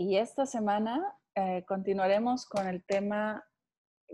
[0.00, 3.44] Y esta semana eh, continuaremos con el tema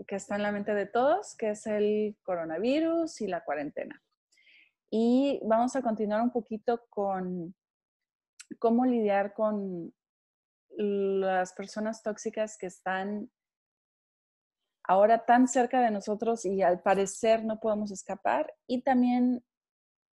[0.07, 4.01] que está en la mente de todos, que es el coronavirus y la cuarentena.
[4.89, 7.53] Y vamos a continuar un poquito con
[8.57, 9.93] cómo lidiar con
[10.75, 13.29] las personas tóxicas que están
[14.87, 18.51] ahora tan cerca de nosotros y al parecer no podemos escapar.
[18.65, 19.45] Y también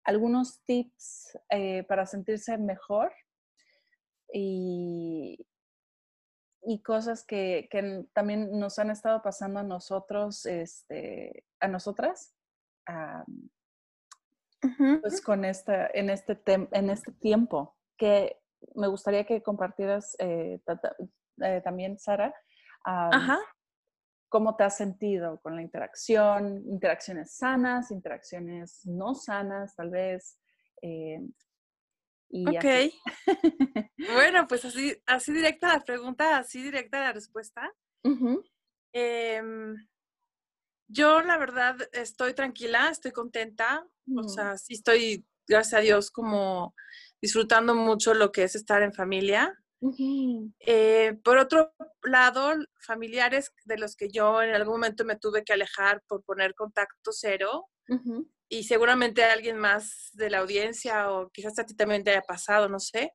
[0.02, 3.13] algunos tips eh, para sentirse mejor
[4.32, 5.46] y,
[6.63, 12.35] y cosas que, que, también nos han estado pasando a nosotros, este, a nosotras,
[15.01, 18.41] pues con esta, en, este en este tiempo, que
[18.75, 20.61] me gustaría que compartieras eh,
[21.43, 22.35] eh, también, Sara,
[24.29, 30.38] cómo te has sentido con la interacción, interacciones sanas, interacciones no sanas, tal vez.
[30.83, 31.21] Eh,
[32.32, 32.92] ok.
[34.14, 37.73] bueno, pues así, así directa la pregunta, así directa la respuesta.
[38.92, 39.76] Em,
[40.88, 43.86] yo la verdad estoy tranquila, estoy contenta,
[44.16, 44.28] o mm.
[44.28, 46.74] sea, sí estoy, gracias a Dios, como
[47.20, 49.56] disfrutando mucho lo que es estar en familia.
[50.60, 55.54] Eh, por otro lado, familiares de los que yo en algún momento me tuve que
[55.54, 57.68] alejar por poner contacto cero,
[58.52, 62.23] y seguramente a alguien más de la audiencia o quizás a ti también te haya
[62.23, 63.15] pasado, no sé,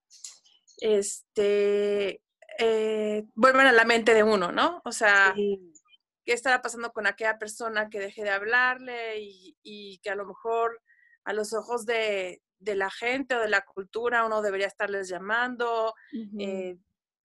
[0.77, 2.21] este,
[2.57, 4.81] eh, vuelven a la mente de uno, ¿no?
[4.85, 10.15] O sea, ¿qué estará pasando con aquella persona que deje de hablarle y, que a
[10.15, 10.81] lo mejor
[11.25, 15.93] a los ojos de, la gente o de la cultura uno debería estarles llamando,
[16.39, 16.77] eh,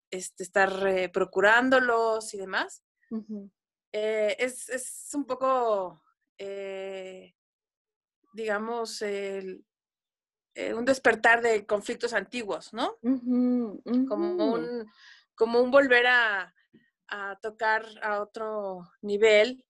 [0.09, 2.83] este, estar eh, procurándolos y demás?
[3.91, 6.01] es, es, un poco
[8.39, 9.65] digamos, el,
[10.55, 12.97] eh, un despertar de conflictos antiguos, ¿no?
[13.01, 14.89] Como, un,
[15.35, 16.53] como un volver a,
[17.41, 19.65] tocar a otro nivel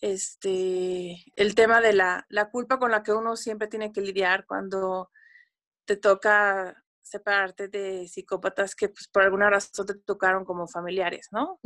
[0.00, 4.46] este, el tema de la, la, culpa con la que uno siempre tiene que lidiar
[4.46, 5.10] cuando
[5.84, 11.58] te toca separarte de psicópatas que pues, por alguna razón te tocaron como familiares, ¿no?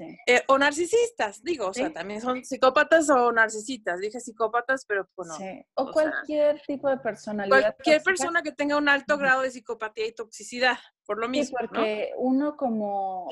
[0.00, 4.00] Eh, o narcisistas, digo, o sea, también son psicópatas o narcisistas.
[4.00, 5.36] Dije psicópatas, pero pues no.
[5.74, 7.74] O, cualquier tipo de personalidad.
[7.74, 11.58] Cualquier persona que tenga un alto grado de psicopatía y toxicidad, por lo mismo.
[11.58, 13.28] Sí, porque uno como...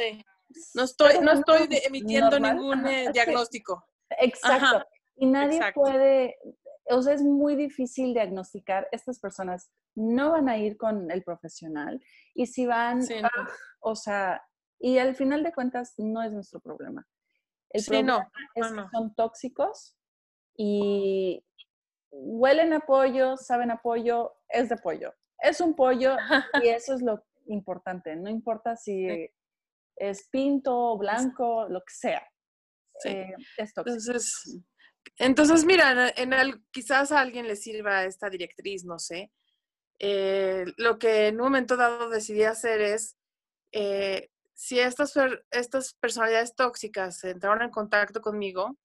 [0.75, 3.85] No estoy, no estoy emitiendo ningún eh, diagnóstico.
[4.19, 4.85] Exacto.
[5.17, 6.39] Y nadie puede,
[6.87, 8.89] o sea, es muy difícil diagnosticar.
[8.91, 12.03] Estas personas no van a ir con el profesional.
[12.35, 13.49] Y si van, ah,
[13.81, 14.43] o sea,
[14.81, 17.07] y al final de cuentas no es nuestro problema.
[17.69, 19.97] El problema es que son tóxicos
[20.57, 21.45] y
[22.11, 25.15] huelen a pollo, saben a pollo, es de pollo.
[25.39, 26.17] Es un pollo
[26.65, 28.17] y eso es lo importante.
[28.17, 29.31] No importa si
[29.97, 32.27] es pinto, blanco, lo que sea.
[33.05, 33.97] Eh, es tóxico.
[33.97, 34.61] Entonces,
[35.19, 39.31] entonces mira, en el, quizás a alguien le sirva esta directriz, no sé.
[39.99, 43.19] Eh, lo que en un momento dado decidí hacer es
[43.73, 44.31] eh,
[44.61, 45.15] si estas,
[45.51, 48.77] estas personalidades tóxicas entraron en contacto conmigo,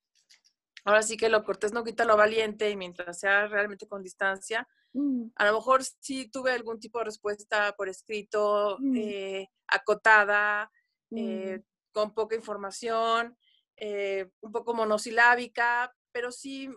[0.86, 4.66] ahora sí que lo cortés no quita lo valiente y mientras sea realmente con distancia,
[4.94, 5.32] mm.
[5.36, 8.96] a lo mejor sí tuve algún tipo de respuesta por escrito, mm.
[8.96, 10.72] eh, acotada,
[11.12, 11.64] eh, mm.
[11.92, 13.38] con poca información,
[13.76, 16.70] eh, un poco monosilábica, pero sí,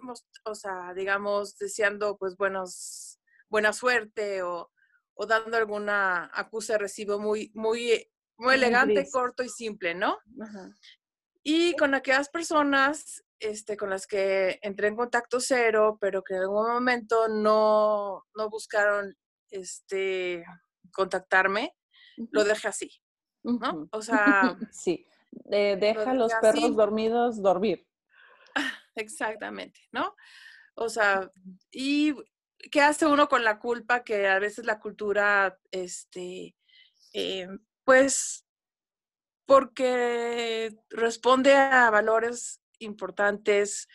[0.42, 4.72] o sea, digamos, deseando pues buenos, buena suerte o,
[5.14, 10.18] o dando alguna acuse recibo muy, muy muy elegante, corto y simple, ¿no?
[11.42, 16.40] Y con aquellas personas este, con las que entré en contacto cero, pero que en
[16.42, 19.16] algún momento no, no buscaron
[19.50, 20.44] este,
[20.92, 21.74] contactarme,
[22.32, 22.90] lo dejé así,
[23.44, 23.88] ¿no?
[23.92, 24.56] O sea...
[24.72, 25.06] sí,
[25.44, 27.86] deja a los perros dormidos dormir.
[28.94, 30.16] Exactamente, ¿no?
[30.74, 31.30] O sea,
[31.70, 32.14] y
[32.70, 36.56] ¿qué hace uno con la culpa que a veces la cultura, este,
[37.12, 37.48] eh,
[37.88, 38.44] pues
[39.46, 43.88] porque responde a valores importantes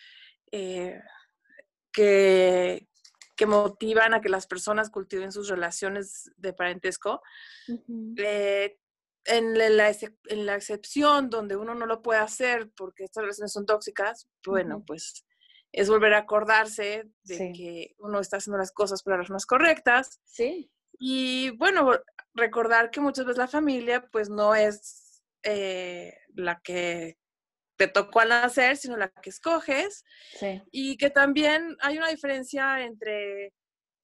[0.51, 0.99] eh,
[1.91, 2.87] que,
[3.35, 7.21] que motivan a que las personas cultiven sus relaciones de parentesco.
[8.17, 8.79] Eh,
[9.25, 9.95] en, la,
[10.25, 14.83] en la excepción donde uno no lo puede hacer porque estas relaciones son tóxicas, bueno,
[14.87, 15.23] pues
[15.71, 20.19] es volver a acordarse de que uno está haciendo las cosas por las razones correctas.
[20.25, 20.71] Sí.
[20.97, 21.91] Y bueno,
[22.33, 27.17] recordar que muchas veces la familia pues no es eh, la que
[27.75, 30.03] te tocó al nacer, sino la que escoges.
[30.39, 30.61] Sí.
[30.71, 33.53] Y que también hay una diferencia entre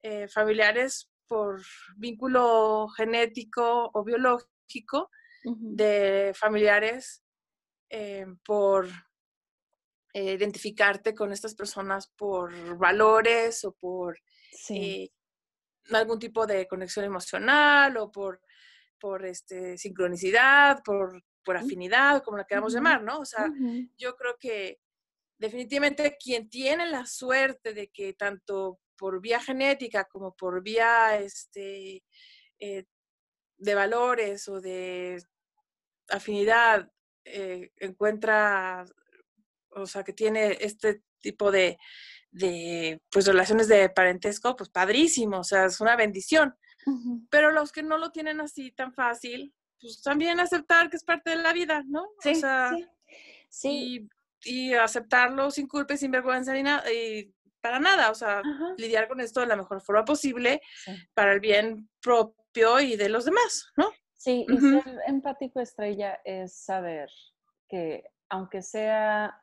[0.02, 1.62] eh, familiares por
[1.98, 5.10] vínculo genético o biológico,
[5.44, 7.24] de familiares
[7.90, 8.88] eh, por
[10.14, 14.20] identificarte con estas personas por valores o por
[15.98, 18.42] algún tipo de conexión emocional o por,
[19.00, 23.20] por este, sincronicidad, por por afinidad, como la queramos llamar, ¿no?
[23.20, 23.52] O sea,
[23.98, 24.80] yo creo que
[25.40, 32.04] definitivamente quien tiene la suerte de que tanto por vía genética como por vía este,
[32.60, 32.86] eh,
[33.58, 35.24] de valores o de
[36.10, 36.92] afinidad
[37.24, 38.86] eh, encuentra,
[39.70, 41.80] o sea, que tiene este tipo de,
[42.32, 46.56] de pues, relaciones de parentesco, pues padrísimo, o sea, es una bendición.
[47.30, 51.32] Pero los que no lo tienen así tan fácil, pues también aceptar que es parte
[51.32, 52.08] de la vida, ¿no?
[52.22, 52.88] Sí, sí.
[53.50, 54.10] sí.
[54.44, 58.42] Y, aceptarlo sin culpa y sin vergüenza ni nada, y para nada, o sea,
[58.78, 60.62] lidiar con esto de la mejor forma posible
[61.14, 63.92] para el bien propio y de los demás, ¿no?
[64.16, 67.10] Sí, y ser empático estrella es saber
[67.68, 69.42] que aunque sea,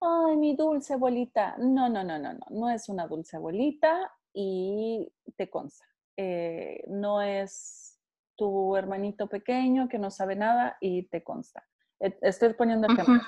[0.00, 5.12] ay, mi dulce abuelita, no, no, no, no, no, no es una dulce abuelita y
[5.36, 5.84] te consta.
[6.16, 7.98] Eh, no es
[8.36, 11.64] tu hermanito pequeño que no sabe nada y te consta.
[11.98, 13.22] E, estoy poniendo ejemplos.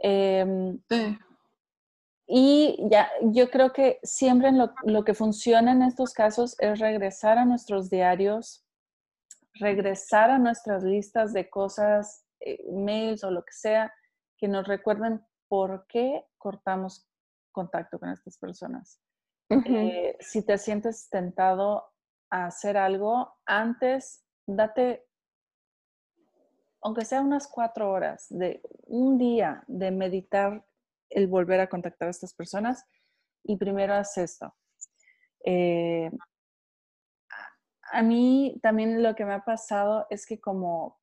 [0.00, 0.80] Em,
[2.26, 7.44] y ya, yo creo que siempre lo, que funciona en estos casos es regresar a
[7.44, 8.64] nuestros diarios,
[9.54, 13.92] regresar a nuestras listas de cosas, eh, mails o lo que sea,
[14.36, 17.08] que nos recuerden por qué cortamos
[17.52, 19.00] contacto con estas personas.
[19.50, 21.90] Eh, si te sientes tentado
[22.30, 25.06] a hacer algo, antes date,
[26.82, 30.64] aunque sea unas cuatro horas, de un día de meditar
[31.10, 32.86] el volver a contactar a estas personas
[33.42, 34.54] y primero haz esto.
[35.44, 36.10] Eh,
[37.90, 40.98] a mí también lo que me ha pasado es que como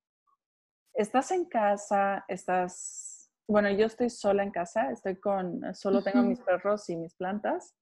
[0.93, 3.14] estás en casa, estás,
[3.47, 7.75] bueno, yo estoy sola en casa, estoy con, solo tengo mis perros y mis plantas.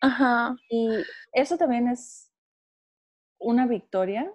[0.00, 0.56] Ajá.
[0.70, 0.88] Y
[1.32, 2.30] eso también es
[3.38, 4.32] una victoria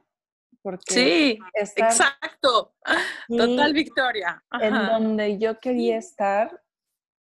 [0.62, 2.76] porque sí, exacto.
[3.28, 4.44] Total victoria.
[4.60, 6.62] En donde yo quería estar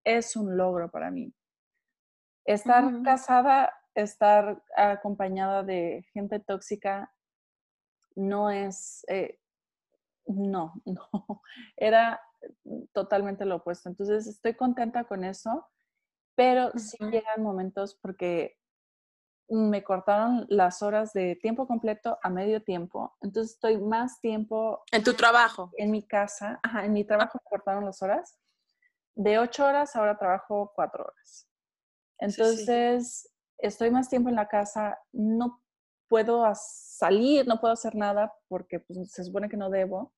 [0.05, 1.33] es un logro para mí.
[2.45, 7.11] Estar casada, estar acompañada de gente tóxica
[8.15, 9.39] no es, eh,
[10.27, 11.41] no, no,
[11.75, 12.21] era
[12.93, 13.89] totalmente lo opuesto.
[13.89, 15.67] Entonces estoy contenta con eso,
[16.35, 18.57] pero sí llegan momentos porque
[19.47, 23.15] me cortaron las horas de tiempo completo a medio tiempo.
[23.21, 24.83] Entonces estoy más tiempo.
[24.91, 25.71] En tu trabajo.
[25.77, 26.59] En mi casa.
[26.63, 28.39] Ajá, en mi trabajo me cortaron las horas.
[29.13, 31.47] De ocho horas, ahora trabajo cuatro horas.
[32.17, 34.97] Entonces, estoy más tiempo en la casa.
[35.13, 35.61] No
[36.07, 40.13] puedo salir, no puedo hacer nada porque pues, se supone que no debo.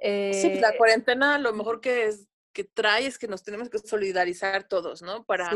[0.00, 3.68] Sí, pues, la eh, cuarentena lo mejor que, es, que trae es que nos tenemos
[3.68, 5.24] que solidarizar todos, ¿no?
[5.24, 5.50] Para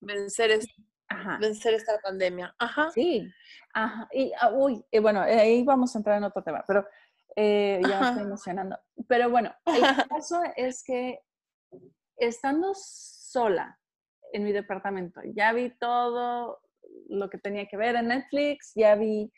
[0.00, 0.60] vencer
[1.38, 2.54] vencer esta pandemia.
[2.58, 2.90] Ajá.
[2.90, 3.30] Sí,
[3.72, 4.08] ajá.
[4.12, 6.86] Y, ah, uy, bueno, ahí vamos a entrar en otro tema, pero
[7.36, 8.78] eh, ya me estoy emocionando.
[9.08, 11.20] Pero bueno, el caso es que
[12.16, 13.78] estando sola
[14.32, 16.60] en mi departamento, ya vi todo
[17.08, 19.32] lo que tenía que ver en Netflix, ya vi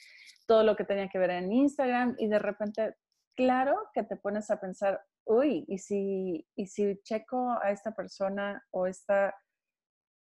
[0.46, 2.94] todo lo que tenía que ver en Instagram y de repente,
[3.36, 8.64] claro que te pones a pensar, uy, ¿y si, y si checo a esta persona
[8.70, 9.34] o esta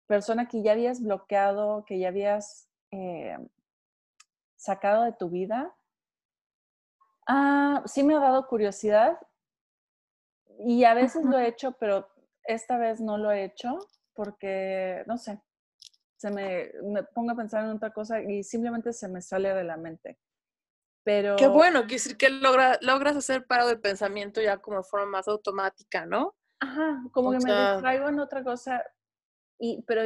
[0.07, 3.37] persona que ya habías bloqueado, que ya habías eh,
[4.57, 5.75] sacado de tu vida,
[7.27, 9.19] ah, sí me ha dado curiosidad
[10.59, 12.09] y a veces lo he hecho, pero
[12.45, 13.79] esta vez no lo he hecho
[14.15, 15.41] porque, no sé,
[16.17, 16.71] se me,
[17.15, 20.19] pongo a pensar en otra cosa y simplemente se me sale de la mente.
[21.07, 21.37] Pero...
[21.37, 25.07] Qué bueno, quiere decir que logra, logras hacer paro de pensamiento ya como de forma
[25.07, 26.35] más automática, ¿no?
[26.59, 28.83] Ajá, como que me distraigo en otra cosa,
[29.57, 30.03] y, pero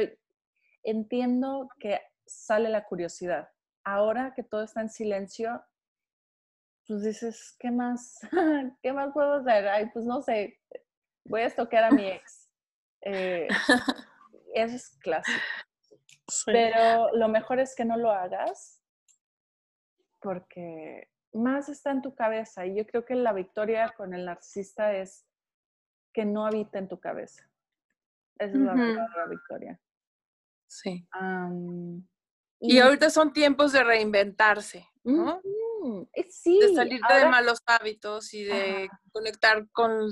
[0.83, 3.49] entiendo que sale la curiosidad.
[3.83, 5.65] Ahora que todo está en silencio,
[6.85, 8.19] pues dices, ¿qué más?
[8.83, 9.69] ¿Qué más puedo hacer?
[9.69, 10.59] Ay, pues no sé,
[11.23, 12.47] voy a estoquear a mi ex.
[13.01, 13.47] Eh,
[14.53, 15.39] eso es clásico.
[16.45, 18.80] Pero lo mejor es que no lo hagas
[20.21, 22.65] porque más está en tu cabeza.
[22.65, 25.25] Y yo creo que la victoria con el narcisista es
[26.13, 27.49] que no habita en tu cabeza.
[28.37, 29.79] Esa es la verdadera victoria.
[30.67, 31.05] Sí.
[32.59, 35.41] y, ahorita son tiempos de reinventarse, ¿no?
[36.29, 40.07] Sí, de salirte de malos hábitos y de conectar con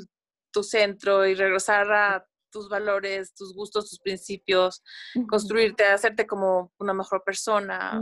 [0.52, 4.84] tu centro y regresar a tus valores, tus gustos, tus principios,
[5.28, 8.02] construirte, hacerte como una mejor persona.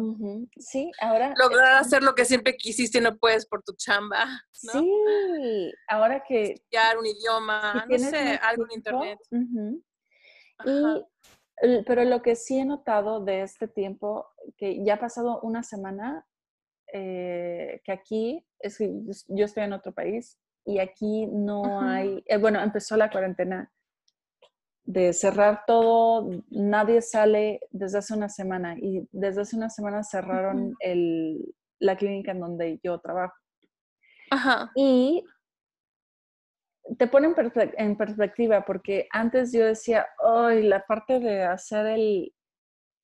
[0.57, 1.33] Sí, ahora.
[1.37, 4.25] Lograr hacer lo que siempre quisiste y no puedes por tu chamba.
[4.51, 6.53] Sí, ahora que.
[6.53, 9.19] Estudiar un idioma, no sé, algo en internet.
[10.65, 14.27] Y, pero lo que sí he notado de este tiempo,
[14.57, 16.25] que ya ha pasado una semana,
[16.93, 18.91] eh, que aquí, es que
[19.27, 23.71] yo estoy en otro país y aquí no hay, eh, bueno, empezó la cuarentena
[24.87, 30.75] de cerrar todo, nadie sale desde hace una semana y desde hace una semana cerraron
[30.79, 33.35] el, la clínica en donde yo trabajo.
[34.31, 34.71] Ajá.
[34.75, 35.25] Y
[36.97, 37.33] te pone
[37.77, 42.33] en, perspectiva porque antes yo decía, hoy la parte de hacer el,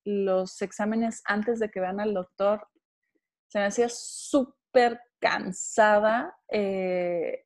[0.05, 2.65] los exámenes antes de que vean al doctor
[3.49, 6.33] se me hacía súper cansada.
[6.47, 7.45] Eh,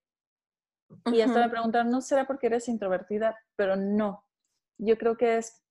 [1.12, 3.36] y hasta me preguntaron, ¿no será porque eres introvertida?
[3.56, 4.27] Pero no.
[4.78, 5.64] Yo creo que es,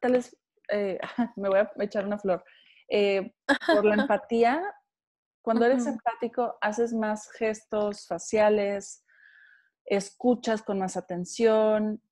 [0.00, 0.36] tal vez,
[0.70, 0.98] eh,
[1.36, 2.44] me voy a echar una flor.
[2.88, 3.34] Eh,
[3.66, 4.62] por la empatía,
[5.42, 9.04] cuando eres empático, haces más gestos faciales,
[9.84, 12.02] escuchas con más atención,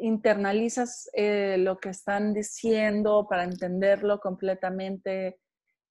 [0.00, 5.40] internalizas lo que están diciendo para entenderlo completamente.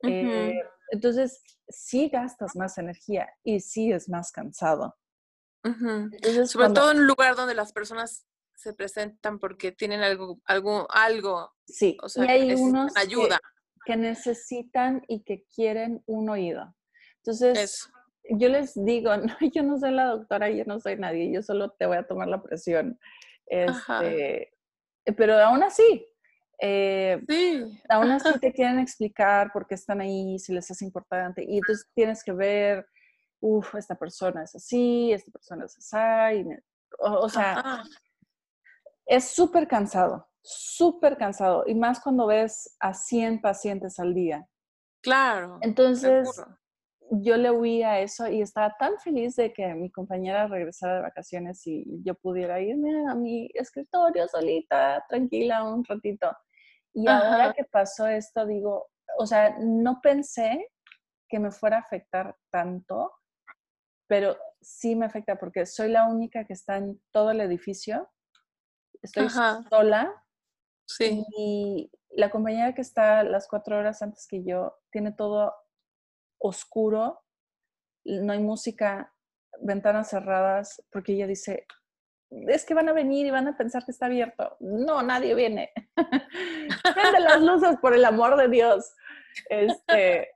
[0.03, 0.53] Eh,
[0.91, 4.95] entonces, sí gastas más energía y sí es más cansado.
[6.45, 8.26] Sobre todo en un lugar donde las personas
[8.57, 11.51] se presentan porque tienen algo, algo, algo.
[11.65, 13.39] Sí, o sea, y hay unos ayuda.
[13.85, 16.75] Que, necesitan y que quieren un oído.
[17.17, 17.87] Entonces,
[18.29, 21.71] yo les digo, no, yo no soy la doctora, yo no soy nadie, yo solo
[21.71, 22.99] te voy a tomar la presión.
[23.45, 24.51] Este,
[25.15, 26.05] pero aún así,
[26.59, 27.79] eh, sí.
[27.89, 31.45] Aún así te quieren explicar por qué están ahí, si les es importante.
[31.47, 32.87] Y entonces tienes que ver,
[33.39, 36.45] uff, esta persona es así, esta persona es así.
[36.99, 37.83] O, sea,
[39.07, 41.63] es súper cansado, súper cansado.
[41.65, 44.47] Y más cuando ves a 100 pacientes al día.
[45.01, 45.59] Claro.
[45.61, 46.29] Entonces,
[47.09, 51.01] yo le huí a eso y estaba tan feliz de que mi compañera regresara de
[51.01, 56.35] vacaciones y yo pudiera irme a mi escritorio solita, tranquila, un ratito.
[56.93, 58.87] Y ahora que pasó esto, digo,
[59.19, 60.67] o sea, no pensé
[61.29, 63.11] que me fuera a afectar tanto,
[64.07, 68.09] pero sí me afecta porque soy la única que está en todo el edificio.
[69.01, 70.23] Estoy sola.
[70.85, 71.23] Sí.
[71.37, 75.53] Y la compañera que está las cuatro horas antes que yo tiene todo
[76.39, 77.23] oscuro,
[78.05, 79.13] no hay música,
[79.61, 81.65] ventanas cerradas, porque ella dice,
[82.29, 84.55] es que van a venir y van a pensar que está abierto.
[84.59, 85.71] No, nadie viene.
[85.95, 88.93] Prende las luces, por el amor de Dios.
[89.49, 90.29] Este,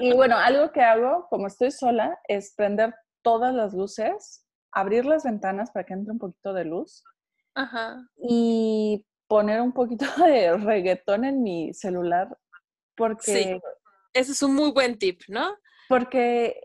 [0.00, 5.24] y bueno, algo que hago, como estoy sola, es prender todas las luces, abrir las
[5.24, 7.04] ventanas para que entre un poquito de luz
[8.16, 12.28] y poner un poquito de reggaetón en mi celular
[12.96, 13.22] porque...
[13.22, 13.60] Sí.
[14.14, 15.56] Ese es un muy buen tip, ¿no?
[15.88, 16.60] Porque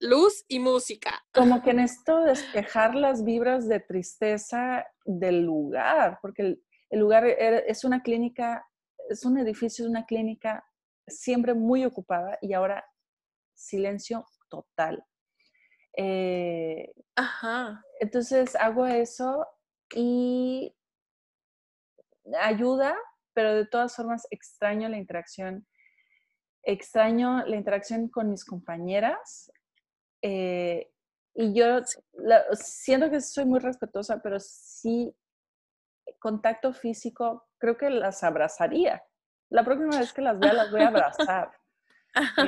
[0.00, 1.24] luz y música.
[1.32, 6.58] Como que necesito despejar las vibras de tristeza del lugar, porque
[6.90, 8.66] el, lugar es una clínica,
[9.08, 10.64] es un edificio, es una clínica
[11.06, 12.84] siempre muy ocupada y ahora
[13.54, 15.04] silencio total.
[15.96, 17.82] Eh, Ajá.
[18.00, 19.46] Entonces hago eso
[19.94, 20.74] y
[22.40, 22.96] ayuda,
[23.34, 25.66] pero de todas formas extraño la interacción.
[26.62, 29.50] Extraño la interacción con mis compañeras,
[30.22, 30.90] eh,
[31.34, 31.80] y yo
[32.52, 35.14] siento que soy muy respetuosa, pero sí,
[36.18, 39.02] contacto físico, creo que las abrazaría.
[39.50, 41.52] La próxima vez que las vea, las voy a abrazar.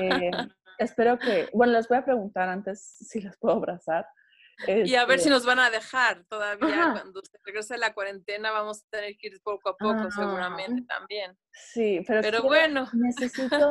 [0.01, 0.31] Eh,
[0.79, 4.09] espero que, bueno, les voy a preguntar antes si las puedo abrazar.
[4.67, 6.93] Y a ver si este nos van a dejar todavía.
[6.93, 11.37] Cuando se regrese la cuarentena, vamos a tener que ir poco a poco, seguramente también.
[11.53, 12.89] Sí, pero, pero bueno.
[12.93, 13.71] Necesito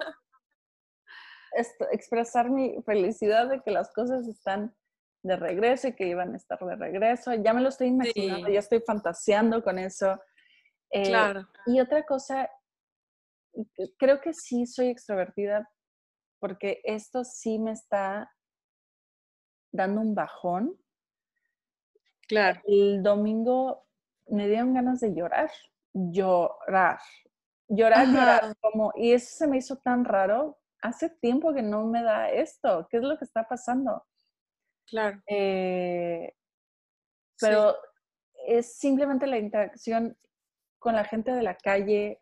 [1.91, 4.75] expresar mi felicidad de que las cosas están
[5.23, 7.33] de regreso y que iban a estar de regreso.
[7.33, 10.19] Ya me lo estoy imaginando, ya estoy fantaseando con eso.
[10.91, 11.47] Eh, claro.
[11.65, 12.49] Y otra cosa,
[13.97, 15.69] creo que sí soy extrovertida
[16.39, 18.31] porque esto sí me está
[19.71, 20.75] dando un bajón.
[22.27, 22.61] Claro.
[22.65, 23.85] El domingo
[24.27, 25.49] me dieron ganas de llorar
[25.93, 26.99] llorar,
[27.67, 30.57] llorar, llorar, como, y eso se me hizo tan raro.
[30.81, 32.87] Hace tiempo que no me da esto.
[32.89, 34.05] ¿Qué es lo que está pasando?
[34.87, 35.21] Claro.
[35.27, 36.33] Eh,
[37.39, 37.75] pero
[38.47, 40.17] es simplemente la interacción
[40.77, 42.21] con la gente de la calle.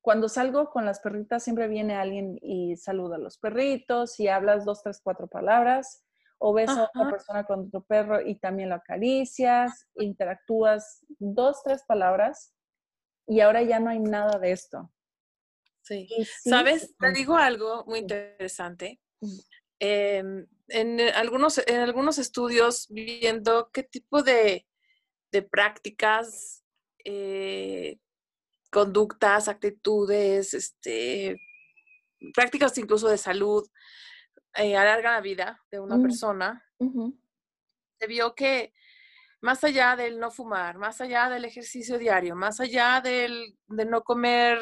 [0.00, 4.64] Cuando salgo con las perritas, siempre viene alguien y saluda a los perritos y hablas
[4.64, 6.03] dos, tres, cuatro palabras.
[6.46, 11.82] O ves a otra persona con tu perro y también lo acaricias, interactúas dos, tres
[11.88, 12.52] palabras
[13.26, 14.92] y ahora ya no hay nada de esto.
[15.80, 16.06] Sí.
[16.42, 16.94] ¿Sabes?
[16.98, 19.00] Te digo algo muy interesante.
[19.78, 24.66] Em, en, algunos, en algunos estudios, viendo qué tipo de,
[25.50, 26.62] prácticas,
[27.06, 27.96] eh,
[28.70, 31.38] conductas, actitudes, este,
[32.34, 33.66] prácticas incluso de salud,
[34.56, 36.02] eh, alargan la vida de una mm.
[36.02, 36.64] persona,
[37.98, 38.72] se vio que
[39.40, 44.02] más allá del no fumar, más allá del ejercicio diario, más allá del, de no
[44.02, 44.58] comer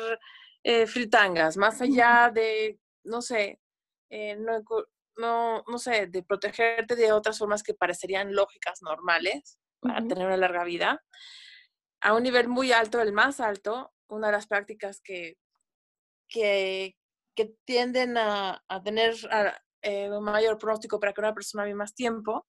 [0.64, 3.60] eh, fritangas, más allá de, no sé,
[4.10, 10.26] eh, no, no, sé, de protegerte de otras formas que parecerían lógicas, normales, para tener
[10.26, 11.04] una larga vida,
[12.00, 15.38] a un nivel muy alto, el más alto, una de las prácticas que,
[16.28, 16.96] que,
[17.36, 19.14] que tienden a, a tener
[19.82, 22.46] eh, un mayor pronóstico para que una persona viva más tiempo,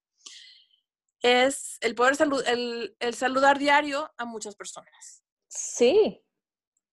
[1.21, 5.23] es el poder salud, el, saludar diario a muchas personas.
[5.47, 6.21] Sí.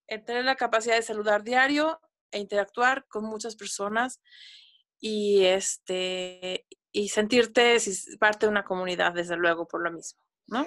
[0.07, 1.99] El tener la capacidad de saludar diario
[2.31, 4.21] e interactuar con muchas personas
[4.99, 7.77] y este y sentirte
[8.19, 10.65] parte de una comunidad, desde luego, por lo mismo, ¿no?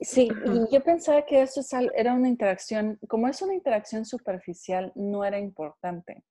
[0.00, 0.30] Sí,
[0.70, 1.60] yo pensaba que eso
[1.94, 6.24] era una interacción, como es una interacción superficial, no era importante.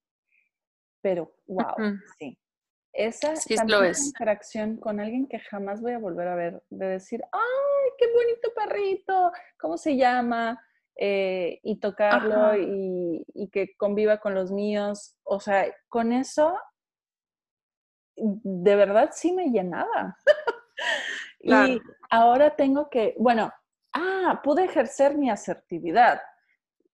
[1.02, 1.76] Pero, wow,
[2.18, 2.38] sí.
[2.98, 3.34] Esa
[4.04, 8.52] interacción con alguien que jamás voy a volver a ver, de decir, ¡ay, qué bonito
[8.56, 9.32] perrito!
[9.60, 10.60] ¿Cómo se llama?
[10.96, 15.16] Eh, y tocarlo y, que conviva con los míos.
[15.24, 16.58] O sea, con eso,
[18.16, 20.18] de verdad sí me llenaba.
[21.40, 21.80] y
[22.10, 23.54] ahora tengo que, bueno,
[23.94, 26.20] ah, pude ejercer mi asertividad.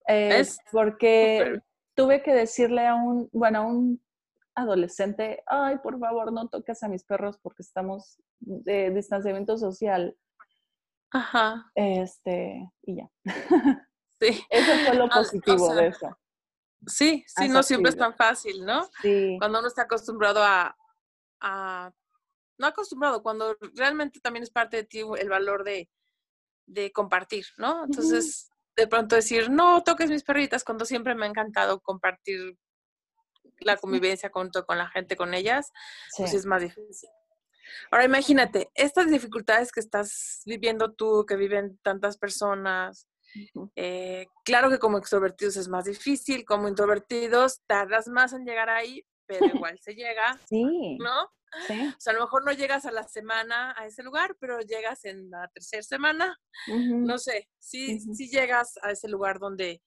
[0.06, 1.62] Eh, porque
[1.94, 4.03] tuve que decirle a un, bueno, a un
[4.54, 10.16] adolescente, ay, por favor, no toques a mis perros porque estamos de distanciamiento social.
[11.10, 11.70] Ajá.
[11.74, 13.10] Este, y ya.
[14.20, 14.42] Sí.
[14.48, 16.16] Eso fue lo positivo de eso.
[16.86, 18.88] Sí, sí, no siempre es tan fácil, ¿no?
[19.02, 19.36] Sí.
[19.38, 20.74] Cuando uno está acostumbrado a,
[21.40, 21.92] a,
[22.58, 25.90] no acostumbrado, cuando realmente también es parte de ti el valor de,
[26.66, 27.84] de compartir, ¿no?
[27.84, 32.56] Entonces, de pronto decir, no toques mis perritas, cuando siempre me ha encantado compartir
[33.60, 35.72] la convivencia con, con la gente, con ellas,
[36.16, 37.10] pues es más difícil.
[37.90, 43.08] Ahora imagínate, estas dificultades que estás viviendo tú, que viven tantas personas,
[43.74, 49.04] eh, claro que como extrovertidos es más difícil, como introvertidos tardas más en llegar ahí,
[49.26, 50.98] pero igual se llega, sí.
[50.98, 51.28] ¿no?
[51.68, 51.94] Sí.
[51.96, 55.04] O sea, a lo mejor no llegas a la semana a ese lugar, pero llegas
[55.04, 56.36] en la tercera semana,
[56.66, 59.80] no sé, sí, sí llegas a ese lugar donde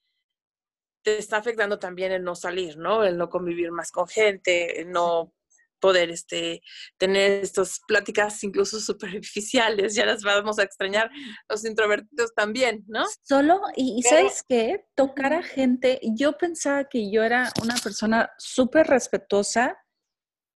[1.08, 3.06] te está afectando también el no salir, ¿no?
[3.06, 5.34] El no convivir más con gente, el no
[5.80, 6.62] poder este,
[6.98, 11.10] tener estas pláticas incluso superficiales, ya las vamos a extrañar
[11.48, 13.06] los introvertidos también, ¿no?
[13.24, 14.86] Solo, y, ¿sabes qué?
[14.96, 19.78] Tocar a gente, yo pensaba que yo era una persona súper respetuosa,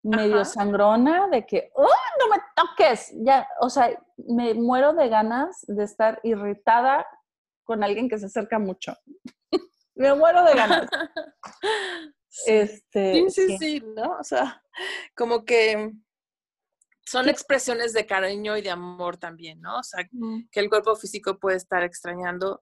[0.03, 1.87] medio sangrona, de que, ¡oh,
[2.19, 3.13] no me toques!
[3.23, 7.07] Ya, o sea, me muero de ganas de estar irritada
[7.63, 8.97] con alguien que se acerca mucho
[9.95, 10.87] me muero de ganas.
[12.45, 14.17] Este, sí, sí, sí, ¿no?
[14.17, 14.63] O sea,
[15.15, 15.91] como que
[17.05, 19.79] son expresiones de cariño y de amor también, ¿no?
[19.79, 20.07] O sea,
[20.49, 22.61] que el cuerpo físico puede estar extrañando,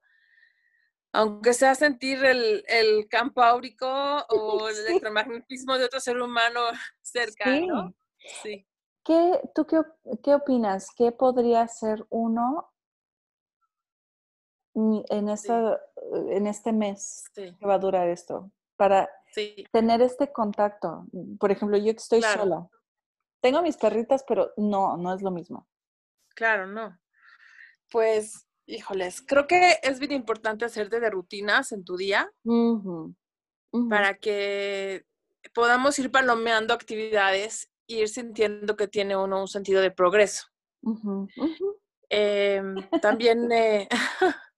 [1.12, 3.86] aunque sea sentir el, campo áurico
[4.28, 6.60] o el electromagnetismo de otro ser humano
[7.00, 7.94] cerca, ¿no?
[8.42, 8.66] Sí.
[9.04, 9.80] ¿Qué, ¿Tú qué,
[10.22, 10.88] qué opinas?
[10.96, 12.70] ¿Qué podría ser uno
[14.74, 15.80] en, esta,
[16.12, 19.08] en este mes que va a durar esto, para
[19.72, 21.06] tener este contacto.
[21.38, 22.68] Por ejemplo, yo que estoy sola,
[23.40, 25.66] tengo mis perritas, pero no, no es lo mismo.
[26.34, 26.98] Claro, no.
[27.90, 32.30] Pues, híjoles, creo que es bien importante hacerte de rutinas en tu día
[33.88, 35.04] para que
[35.54, 40.46] podamos ir palomeando actividades e ir sintiendo que tiene uno un sentido de progreso.
[42.08, 43.88] Em, también eh,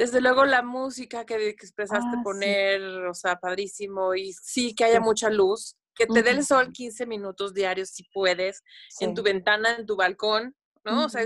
[0.00, 4.98] desde luego la música que, expresaste ah, poner, o sea, padrísimo, y sí que haya
[4.98, 8.62] mucha luz, que te dé el sol 15 minutos diarios si puedes,
[9.00, 11.04] en tu ventana, en tu balcón, ¿no?
[11.04, 11.22] O sea,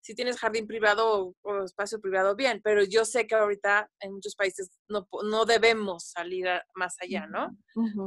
[0.00, 4.34] si tienes jardín privado o, espacio privado, bien, pero yo sé que ahorita en muchos
[4.34, 7.54] países no, no debemos salir más allá, ¿no?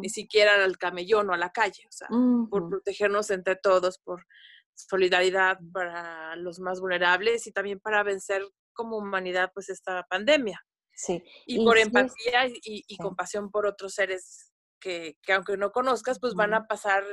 [0.02, 2.08] Ni siquiera al camellón o a la calle, o sea,
[2.50, 4.26] por protegernos entre todos, por
[4.74, 8.41] solidaridad para los más vulnerables y también para vencer
[8.79, 10.65] como humanidad pues esta pandemia.
[10.93, 11.21] Sí.
[11.45, 16.53] Y, por empatía y, compasión por otros seres que, que, aunque no conozcas, pues van
[16.53, 17.03] a pasar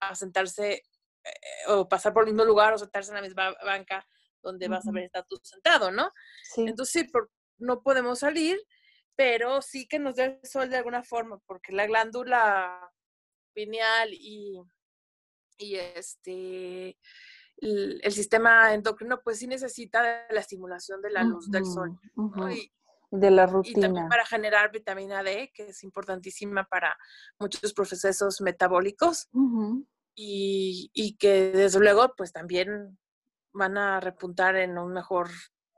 [0.00, 0.82] a sentarse
[1.24, 4.06] eh, o pasar por el mismo lugar o sentarse en la misma banca
[4.42, 6.12] donde vas a ver estar tú sentado, ¿no?
[6.42, 6.66] Sí.
[6.66, 7.10] Entonces sí,
[7.58, 8.60] no podemos salir,
[9.16, 12.90] pero sí que nos dé el sol de alguna forma, porque la glándula
[13.54, 14.60] pineal y,
[15.56, 16.98] y este
[17.60, 21.98] el, sistema endocrino pues sí necesita de la estimulación de la luz del sol.
[23.10, 23.78] de la rutina.
[23.78, 26.96] Y también para generar vitamina D, que es importantísima para
[27.38, 29.28] muchos procesos metabólicos
[30.14, 32.98] y, que desde luego pues también
[33.52, 35.28] van a repuntar en un mejor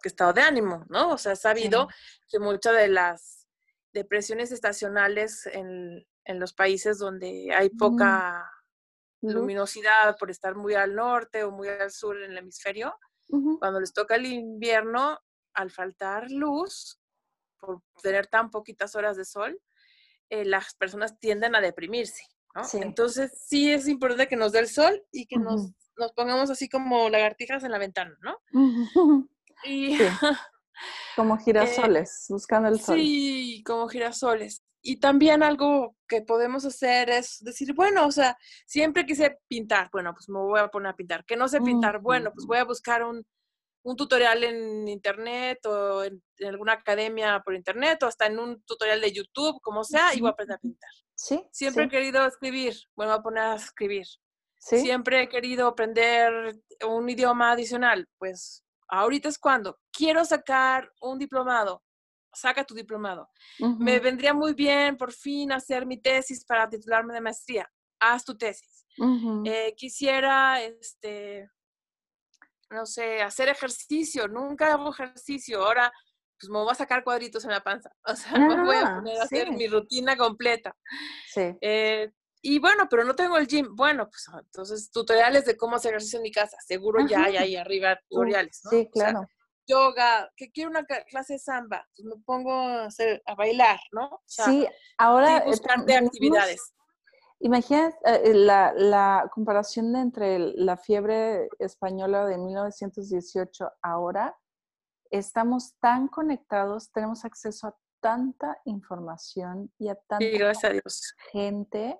[0.02, 1.10] estado de ánimo, ¿no?
[1.10, 1.88] O sea, sabido
[2.28, 3.46] que muchas de las
[3.92, 8.48] depresiones estacionales en, los países donde hay poca
[9.22, 12.94] luminosidad por estar muy al norte o muy al sur en el hemisferio,
[13.60, 15.18] cuando les toca el invierno,
[15.54, 17.00] al faltar luz,
[17.58, 19.58] por tener tan poquitas horas de sol,
[20.28, 22.24] eh, las personas tienden a deprimirse.
[22.74, 26.68] Entonces sí es importante que nos dé el sol y que nos, nos, pongamos así
[26.68, 28.38] como lagartijas en la ventana, ¿no?
[29.64, 29.96] Y,
[31.16, 32.96] Como girasoles, eh, buscando el sol.
[32.96, 34.62] Sí, como girasoles.
[34.84, 40.12] Y también algo que podemos hacer es decir, bueno, o sea, siempre quise pintar, bueno,
[40.12, 41.24] pues me voy a poner a pintar.
[41.24, 43.24] Que no sé pintar, bueno, pues voy a buscar un,
[43.84, 49.00] un tutorial en internet o en, alguna academia por internet o hasta en un tutorial
[49.00, 50.90] de YouTube, como sea, y voy a aprender a pintar.
[51.14, 51.44] Sí.
[51.52, 54.06] Siempre he querido escribir, bueno, voy a poner a escribir.
[54.58, 54.80] ¿Sí?
[54.80, 56.56] Siempre he querido aprender
[56.88, 61.82] un idioma adicional, pues ahorita es cuando quiero sacar un diplomado,
[62.32, 63.28] saca tu diplomado.
[63.78, 67.70] Me vendría muy bien por fin hacer mi tesis para titularme de maestría.
[68.00, 68.86] Haz tu tesis.
[69.44, 71.48] Eh, quisiera, este,
[72.70, 74.28] no sé, hacer ejercicio.
[74.28, 75.64] Nunca hago ejercicio.
[75.64, 75.92] Ahora,
[76.38, 77.90] pues me voy a sacar cuadritos en la panza.
[78.04, 80.76] O sea, me voy a ah, poner a hacer mi rutina completa.
[81.32, 81.56] Sí.
[81.60, 82.10] Eh,
[82.42, 83.74] y bueno, pero no tengo el gym.
[83.74, 86.56] Bueno, pues entonces tutoriales de cómo hacer ejercicio en mi casa.
[86.66, 88.70] Seguro ya hay ahí arriba tutoriales, ¿no?
[88.70, 89.26] Sí, claro
[89.66, 94.20] yoga, que quiero una clase de samba, pues me pongo a, hacer, a bailar, ¿no?
[94.26, 94.66] sí,
[94.98, 95.38] ahora...
[95.38, 96.74] Eh, buscar de actividades.
[97.40, 104.36] Imagina eh, la, la, comparación entre la fiebre española de 1918 ahora.
[105.10, 110.26] Estamos tan conectados, tenemos acceso a tanta información y a tanta
[111.30, 111.98] gente.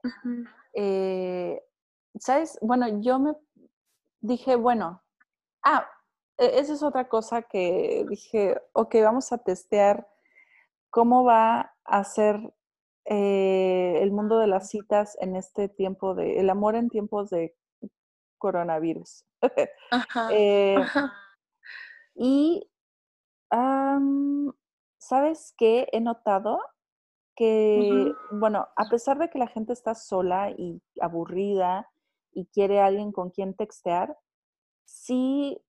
[0.74, 1.62] Eh,
[2.18, 2.58] ¿Sabes?
[2.60, 3.34] Bueno, yo me
[4.20, 5.02] dije, bueno,
[5.62, 5.88] ah,
[6.36, 10.06] e-, esa es otra cosa que dije, ok, vamos a testear
[10.90, 12.52] cómo va a ser
[13.04, 17.56] eh, el mundo de las citas en este tiempo de, el amor en tiempos de
[18.38, 19.24] coronavirus.
[20.30, 20.76] Eh,
[22.14, 22.70] y,
[25.12, 25.88] ¿sabes qué?
[25.92, 26.58] He notado
[27.36, 31.90] que, bueno, a pesar de que la gente está sola y aburrida
[32.32, 34.16] y quiere a alguien con quien textear,
[34.86, 35.62] sí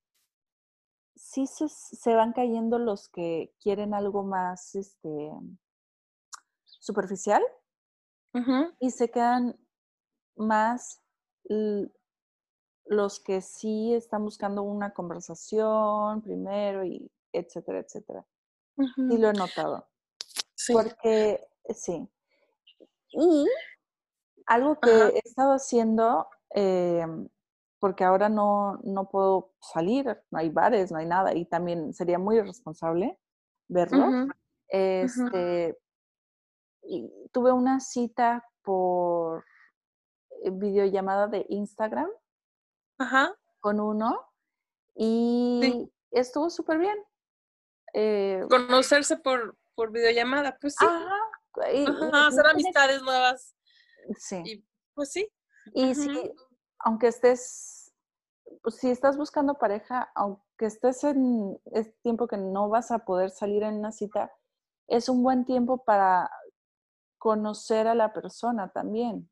[1.15, 5.31] sí se, van cayendo los que quieren algo más este,
[6.63, 7.43] superficial
[8.79, 9.59] y se quedan
[10.37, 11.01] más
[12.85, 18.25] los que sí están buscando una conversación primero y etcétera, etcétera.
[18.77, 19.87] Y lo he notado.
[20.55, 20.73] Sí.
[20.73, 21.39] Porque,
[21.75, 22.07] sí.
[23.09, 23.45] Y
[24.47, 27.29] algo que he estado haciendo em,
[27.79, 32.17] porque ahora no, no puedo salir, no hay bares, no hay nada, y también sería
[32.17, 33.19] muy irresponsable
[33.67, 34.29] verlo.
[34.69, 35.77] Este,
[36.81, 39.43] y tuve una cita por
[40.43, 42.09] eh, videollamada de Instagram
[43.59, 44.17] con uno
[44.95, 46.97] y estuvo súper bien.
[47.93, 50.85] Eh, Conocerse por, por videollamada, pues sí.
[50.85, 52.27] Ajá.
[52.27, 53.55] hacer amistades nuevas.
[54.17, 54.41] Sí.
[54.45, 55.29] Y, pues sí.
[55.73, 56.33] Y sí,
[56.79, 57.93] aunque estés,
[58.61, 63.29] pues, si estás buscando pareja, aunque estés en este tiempo que no vas a poder
[63.29, 64.31] salir en una cita,
[64.87, 66.29] es un buen tiempo para
[67.17, 69.29] conocer a la persona también.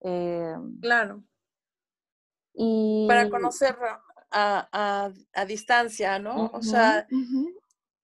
[0.00, 1.22] Em, claro.
[2.54, 3.06] Y...
[3.06, 3.76] Para conocer
[4.32, 5.12] a,
[5.46, 6.50] distancia, ¿no?
[6.52, 7.06] o sea,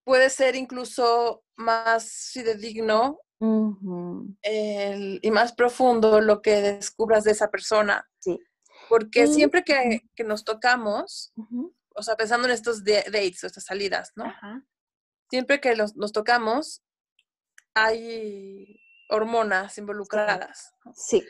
[0.06, 8.08] puede ser incluso más fidedigno y más profundo lo que descubras de esa persona.
[8.20, 8.38] Sí.
[8.88, 11.34] Porque siempre que, nos tocamos,
[11.94, 14.32] o sea, pensando en estos dates o estas salidas, ¿no?
[15.28, 16.84] Siempre que los, nos tocamos,
[17.74, 18.78] hay
[19.10, 20.72] hormonas involucradas.
[20.94, 21.26] Sí.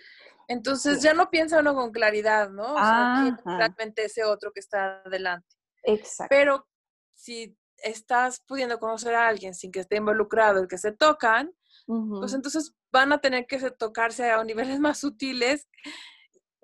[0.48, 2.74] Entonces ya no piensa uno con claridad, ¿no?
[2.74, 5.48] O sea, realmente ese otro que está adelante.
[5.82, 6.28] Exacto.
[6.28, 6.68] Pero
[7.14, 11.52] si estás pudiendo conocer a alguien sin que esté involucrado el que se tocan,
[11.86, 15.68] pues entonces van a tener que tocarse a niveles más sutiles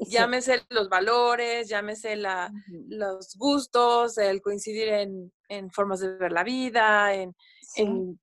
[0.08, 2.52] Llámese los valores, llámese la,
[2.88, 7.34] los gustos, el coincidir en, en, formas de ver la vida, en,
[7.76, 8.18] en,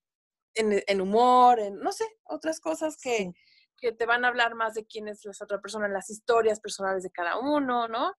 [0.56, 3.32] en, humor, en no sé, otras cosas que,
[3.78, 6.60] que, te van a hablar más de quién es la otra persona, en las historias
[6.60, 8.14] personales de cada uno, ¿no?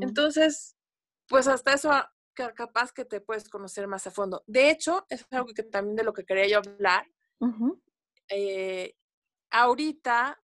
[0.00, 0.76] Entonces,
[1.28, 1.90] pues hasta eso
[2.34, 4.42] capaz que te puedes conocer más a fondo.
[4.46, 7.06] De hecho, es algo que también de lo que quería yo hablar.
[8.28, 8.96] Eh,
[9.50, 10.42] ahorita,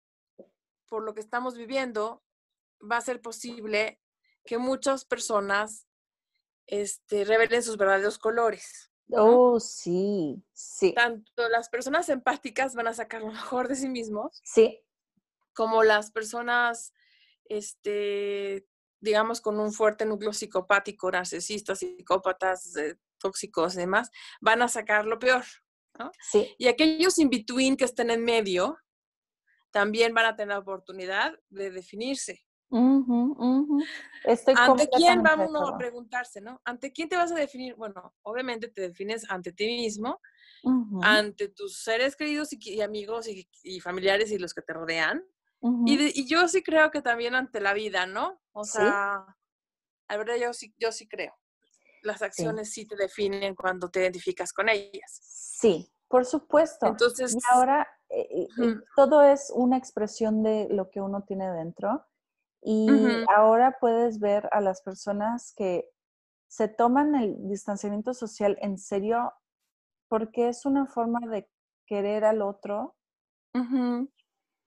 [0.86, 2.22] por lo que estamos viviendo,
[2.80, 4.00] va a ser posible
[4.44, 5.86] que muchas personas
[6.66, 8.90] este, revelen sus verdaderos colores.
[9.10, 10.92] Oh, sí, sí.
[10.92, 14.40] Tanto las personas empáticas van a sacar lo mejor de sí mismos.
[14.44, 14.82] Sí.
[15.54, 16.92] Como las personas,
[17.46, 18.67] este,
[19.00, 25.06] digamos, con un fuerte núcleo psicopático, narcisistas, psicópatas, eh, tóxicos y demás, van a sacar
[25.06, 25.44] lo peor.
[25.98, 26.10] ¿no?
[26.20, 26.54] Sí.
[26.58, 28.78] Y aquellos in between que estén en medio
[29.70, 32.44] también van a tener la oportunidad de definirse.
[34.56, 36.60] ¿Ante quién vamos a preguntarse, no?
[36.64, 37.74] ¿Ante quién te vas a definir?
[37.76, 40.20] Bueno, obviamente te defines ante ti mismo,
[41.02, 45.24] ante tus seres queridos y, amigos y, familiares y los que te rodean.
[45.60, 48.40] Y, yo sí creo que también ante la vida, ¿no?
[48.52, 49.24] O sea,
[50.08, 51.34] la verdad yo sí, yo sí creo.
[52.02, 52.86] Las acciones sí.
[52.86, 55.18] te definen cuando te identificas con ellas.
[55.22, 56.86] Sí, por supuesto.
[56.86, 62.04] Entonces, y ahora eh, eh, todo es una expresión de lo que uno tiene dentro.
[62.62, 62.88] Y
[63.34, 65.88] ahora puedes ver a las personas que
[66.48, 69.32] se toman el distanciamiento social en serio
[70.08, 71.48] porque es una forma de
[71.86, 72.96] querer al otro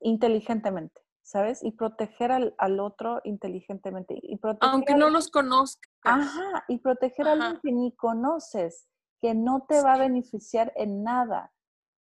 [0.01, 1.63] inteligentemente, ¿sabes?
[1.63, 4.15] Y proteger al, otro inteligentemente.
[4.21, 5.89] Y Aunque no los conozcas.
[6.03, 8.87] Ajá, y proteger a alguien que ni conoces,
[9.21, 11.53] que no te va a beneficiar en nada,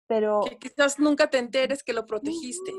[0.06, 0.40] pero...
[0.40, 2.72] Que quizás nunca te enteres que lo protegiste.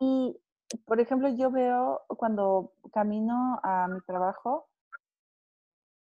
[0.00, 0.36] Y
[0.84, 4.68] por ejemplo, yo veo cuando camino a mi trabajo,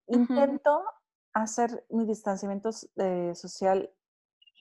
[0.09, 0.85] intento
[1.33, 3.91] hacer mi distanciamiento eh, social,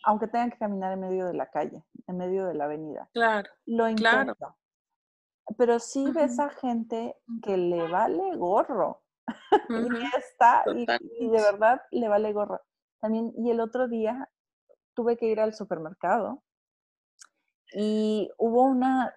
[0.03, 3.09] aunque tengan que caminar en medio de la calle, en medio de la avenida.
[3.13, 3.49] Claro.
[3.65, 4.35] Lo intento.
[4.35, 4.57] Claro.
[5.57, 9.03] Pero sí ves a gente que le vale gorro.
[9.69, 10.85] y está, y,
[11.19, 12.61] y, de verdad le vale gorro.
[12.99, 14.29] También, y el otro día
[14.93, 16.43] tuve que ir al supermercado
[17.73, 19.15] y hubo una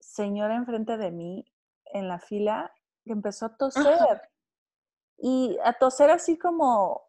[0.00, 1.44] señora enfrente de mí
[1.92, 2.72] en la fila
[3.04, 4.30] que empezó a toser.
[5.18, 7.02] Y a toser así como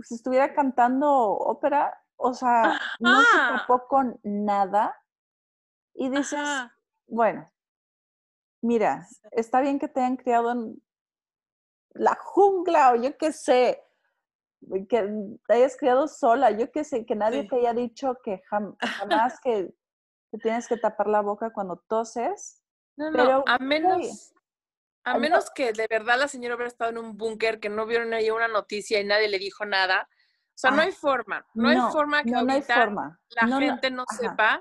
[0.00, 4.94] si estuviera cantando ópera, o sea, no se tapó con nada.
[5.94, 6.40] Y dices,
[7.06, 7.50] bueno,
[8.60, 10.82] mira, está bien que te hayan criado en
[11.90, 13.82] la jungla o yo qué sé,
[14.88, 15.08] que
[15.46, 19.74] te hayas criado sola, yo qué sé, que nadie te haya dicho que jamás que
[20.30, 22.62] te tienes que tapar la boca cuando toses.
[22.96, 24.34] No, no, a menos,
[25.04, 28.12] a menos que de verdad la señora hubiera estado en un búnker, que no vieron
[28.12, 30.08] ahí una noticia y nadie le dijo nada.
[30.58, 32.40] O sea, no hay forma, no, hay forma que la
[33.46, 34.60] gente no, sepa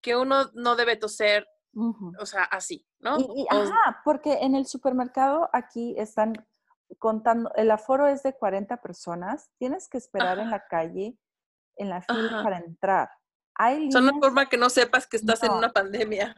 [0.00, 3.20] que uno no debe toser, o sea, así, ¿no?
[3.20, 6.32] Y, ajá, porque en el supermercado aquí están
[6.98, 11.16] contando, el aforo es de 40 personas, tienes que esperar en la calle,
[11.76, 13.08] en la fila para entrar.
[13.60, 16.36] Hay Son una forma que no sepas que estás en una pandemia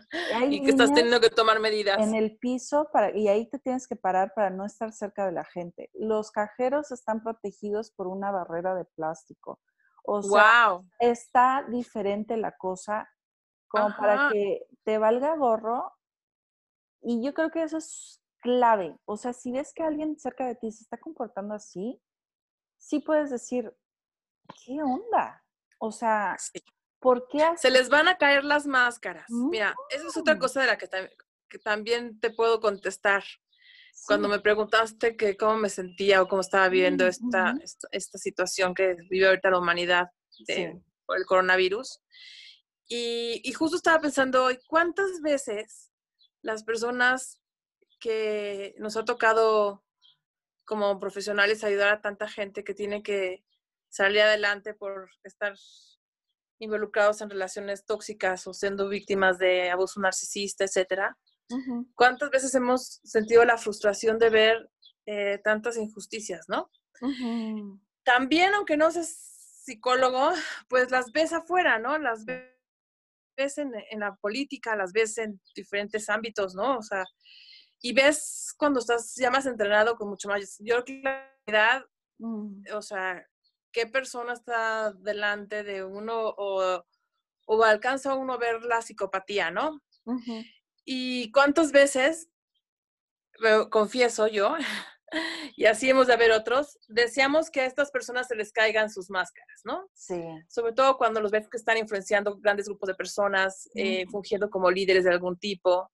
[0.49, 1.99] y que estás teniendo que tomar medidas.
[1.99, 5.33] En el piso para, y ahí te tienes que parar para no estar cerca de
[5.33, 5.91] la gente.
[5.93, 9.61] Los cajeros están protegidos por una barrera de plástico.
[10.03, 13.07] O sea, está diferente la cosa
[13.69, 15.93] como para que te valga gorro.
[17.03, 18.99] Y yo creo que eso es clave.
[19.05, 22.01] O sea, si ves que alguien cerca de ti se está comportando así,
[22.79, 23.77] sí puedes decir,
[24.65, 25.45] ¿qué onda?
[25.79, 26.37] O sea,
[27.01, 29.25] ¿Por qué Se les van a caer las máscaras.
[29.29, 30.39] Mira, esa es otra mm.
[30.39, 30.89] cosa de la que,
[31.59, 33.25] también te puedo contestar.
[34.07, 37.55] Cuando me preguntaste que cómo me sentía o cómo estaba viviendo esta,
[37.91, 40.11] esta, situación que vive ahorita la humanidad
[41.07, 42.01] por el coronavirus.
[42.87, 45.93] Y, y, justo estaba pensando, ¿cuántas veces
[46.43, 47.41] las personas
[48.01, 49.85] que nos ha tocado
[50.65, 53.45] como profesionales ayudar a tanta gente que tiene que
[53.89, 55.55] salir adelante por estar
[56.61, 61.19] involucrados en relaciones tóxicas o siendo víctimas de abuso narcisista, etcétera.
[61.97, 64.71] ¿Cuántas veces hemos sentido la frustración de ver
[65.07, 66.71] eh, tantas injusticias, ¿no?
[68.05, 69.31] También, aunque no seas
[69.65, 70.31] psicólogo,
[70.69, 71.99] pues las ves afuera, ¿no?
[71.99, 76.79] Las ves en, la política, las ves en diferentes ámbitos, ¿no?
[76.79, 77.05] O sea,
[77.81, 80.57] y ves cuando estás ya más entrenado con mucho más.
[80.61, 81.85] Yo creo que la realidad,
[82.19, 82.65] mm.
[82.75, 83.27] o sea,
[83.73, 86.85] qué persona está delante de uno o,
[87.47, 89.81] o alcanza uno a ver la psicopatía, ¿no?
[90.85, 92.29] Y cuántas veces,
[93.71, 94.57] confieso yo,
[95.57, 99.11] y así hemos de haber otros, deseamos que a estas personas se les caigan sus
[99.11, 99.89] máscaras, ¿no?
[99.95, 100.23] Sí.
[100.49, 104.71] Sobre todo cuando los ves que están influenciando grandes grupos de personas, eh, fungiendo como
[104.71, 105.91] líderes de algún tipo,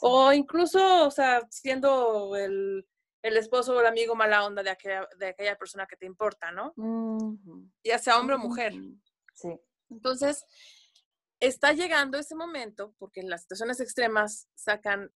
[0.00, 2.84] o incluso, o sea, siendo el,
[3.22, 6.50] el, esposo o el amigo mala onda de aquella, de aquella persona que te importa,
[6.52, 6.74] ¿no?
[7.84, 8.72] Ya sea hombre o mujer.
[9.34, 9.58] Sí.
[9.90, 10.44] Entonces,
[11.40, 15.10] está llegando ese momento, porque en las situaciones extremas sacan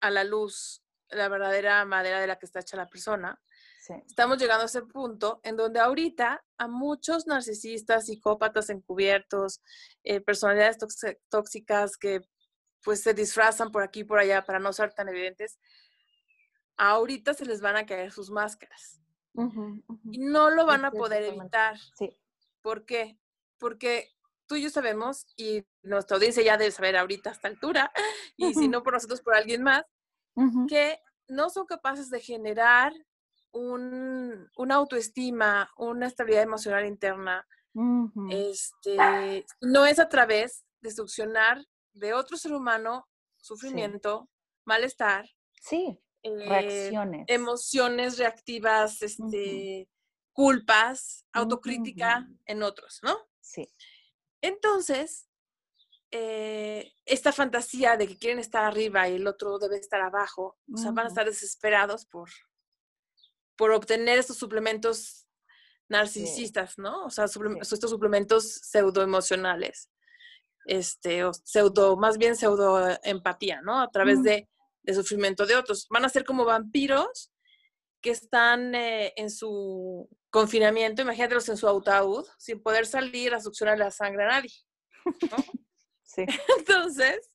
[0.00, 3.40] a la luz la verdadera madera de la que está hecha la persona.
[4.08, 9.62] Estamos llegando a ese punto en donde ahorita a muchos narcisistas, psicópatas encubiertos,
[10.02, 10.78] eh, personalidades
[11.28, 12.20] tóxicas que
[12.82, 15.58] pues se disfrazan por aquí y por allá para no ser tan evidentes,
[16.76, 19.00] ahorita se les van a caer sus máscaras.
[20.10, 21.78] Y no lo van a poder evitar.
[21.98, 22.16] Sí.
[22.62, 23.18] ¿Por qué?
[23.58, 24.08] Porque
[24.46, 27.92] tú y yo sabemos, y nuestra audiencia ya debe saber ahorita a esta altura,
[28.36, 29.84] y si no por nosotros, por alguien más,
[30.68, 32.92] que no son capaces de generar
[33.52, 37.46] un, una autoestima, una estabilidad emocional interna.
[38.30, 44.28] este, no es a través de succionar de otro ser humano sufrimiento,
[44.64, 45.28] malestar.
[45.60, 47.24] Sí, eh, reacciones.
[47.28, 49.88] Emociones reactivas, este,
[50.32, 53.16] culpas, autocrítica en otros, ¿no?
[53.40, 53.68] Sí.
[54.40, 55.28] Entonces,
[56.10, 60.76] eh, esta fantasía de que quieren estar arriba y el otro debe estar abajo, o
[60.76, 62.30] sea, van a estar desesperados por,
[63.56, 65.26] por obtener estos suplementos
[65.88, 67.04] narcisistas, ¿no?
[67.04, 69.90] O sea, estos suplementos pseudoemocionales,
[70.66, 73.80] este, o pseudo, más bien pseudo empatía, ¿no?
[73.80, 74.48] A través de,
[74.86, 75.86] de, sufrimiento de otros.
[75.90, 77.32] Van a ser como vampiros
[78.00, 83.78] que están eh, en su confinamiento, imagínatelos en su ataúd, sin poder salir a succionar
[83.78, 84.52] la sangre a nadie.
[86.08, 86.24] Sí.
[86.56, 87.30] Entonces,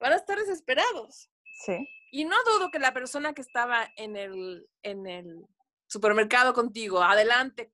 [0.00, 1.30] van a estar desesperados.
[1.66, 1.86] Sí.
[2.10, 5.44] Y no dudo que la persona que estaba en el, en el
[5.88, 7.70] supermercado contigo, adelante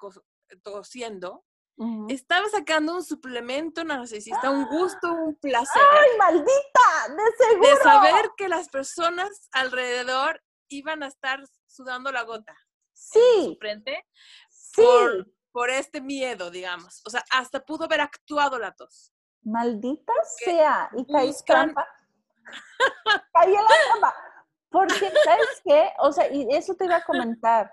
[0.63, 1.45] tosiendo,
[2.09, 5.83] estaba sacando un suplemento narcisista, un gusto, un placer.
[5.93, 7.15] ¡Ay, maldita!
[7.17, 7.69] ¡De seguro!
[7.69, 12.57] De saber que las personas alrededor iban a estar sudando la gota.
[12.93, 13.57] Sí.
[13.59, 14.07] Frente.
[14.51, 14.83] Sí.
[14.83, 17.03] Por, por este miedo, digamos.
[17.07, 20.13] O sea, hasta pudo haber actuado la tos maldita
[20.45, 21.87] sea, y caí trampa.
[23.33, 24.15] caí en la trampa.
[24.71, 25.93] Porque, ¿sabes qué?
[25.99, 27.73] O sea, y eso te iba a comentar.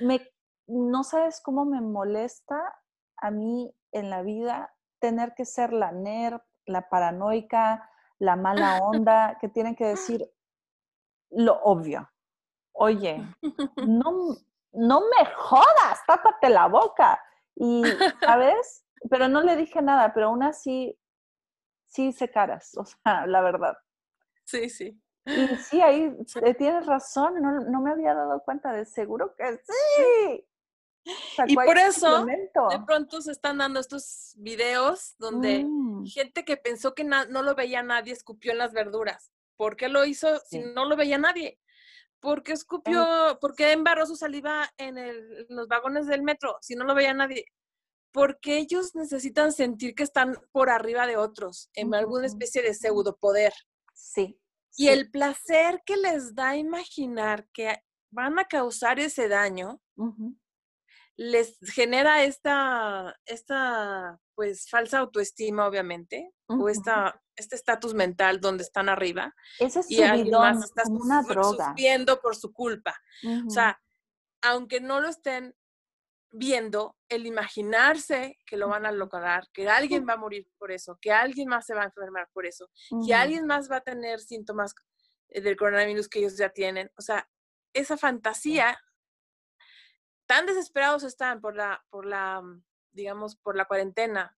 [0.00, 0.30] Me,
[0.66, 2.78] no sabes cómo me molesta
[3.18, 9.38] a mí en la vida tener que ser la nerd, la paranoica, la mala onda,
[9.40, 10.30] que tienen que decir
[11.30, 12.10] lo obvio.
[12.72, 13.22] Oye,
[13.86, 14.36] no,
[14.72, 17.20] no me jodas, tápate la boca.
[17.54, 17.82] Y,
[18.20, 18.86] ¿sabes?
[19.10, 20.98] pero no le dije nada, pero aún así
[21.86, 23.76] sí hice caras, o sea, la verdad.
[24.44, 25.00] Sí, sí.
[25.24, 26.16] Y sí, ahí
[26.56, 30.48] tienes razón, no, me había dado cuenta de seguro que sí.
[31.46, 36.06] Y por eso de pronto se están dando estos videos donde mm.
[36.06, 39.32] gente que pensó que no lo veía nadie escupió en las verduras.
[39.56, 41.58] ¿Por qué lo hizo si no lo veía nadie?
[42.20, 46.74] ¿Por qué escupió, por qué embarró su saliva en, en, los vagones del metro si
[46.74, 47.46] no lo veía nadie?
[48.16, 53.14] porque ellos necesitan sentir que están por arriba de otros, en alguna especie de pseudo
[53.18, 53.52] poder.
[53.92, 54.40] Sí.
[54.74, 57.76] Y el placer que les da imaginar que
[58.10, 59.82] van a causar ese daño,
[61.16, 68.88] les genera esta, esta, pues, falsa autoestima, obviamente, o esta, este estatus mental donde están
[68.88, 69.34] arriba.
[69.58, 71.68] Ese es y alguien más está una droga.
[71.68, 72.94] sufriendo por su culpa.
[73.46, 73.80] O sea,
[74.42, 75.54] aunque no lo estén
[76.30, 80.98] viendo el imaginarse que lo van a lograr, que alguien va a morir por eso,
[81.00, 82.68] que alguien más se va a enfermar por eso,
[83.06, 84.74] que alguien más va a tener síntomas
[85.28, 86.90] eh, del coronavirus que ellos ya tienen.
[86.98, 87.28] O sea,
[87.72, 88.78] esa fantasía,
[90.26, 92.62] tan desesperados están por la, por la, mm,
[92.92, 94.36] digamos, por la cuarentena,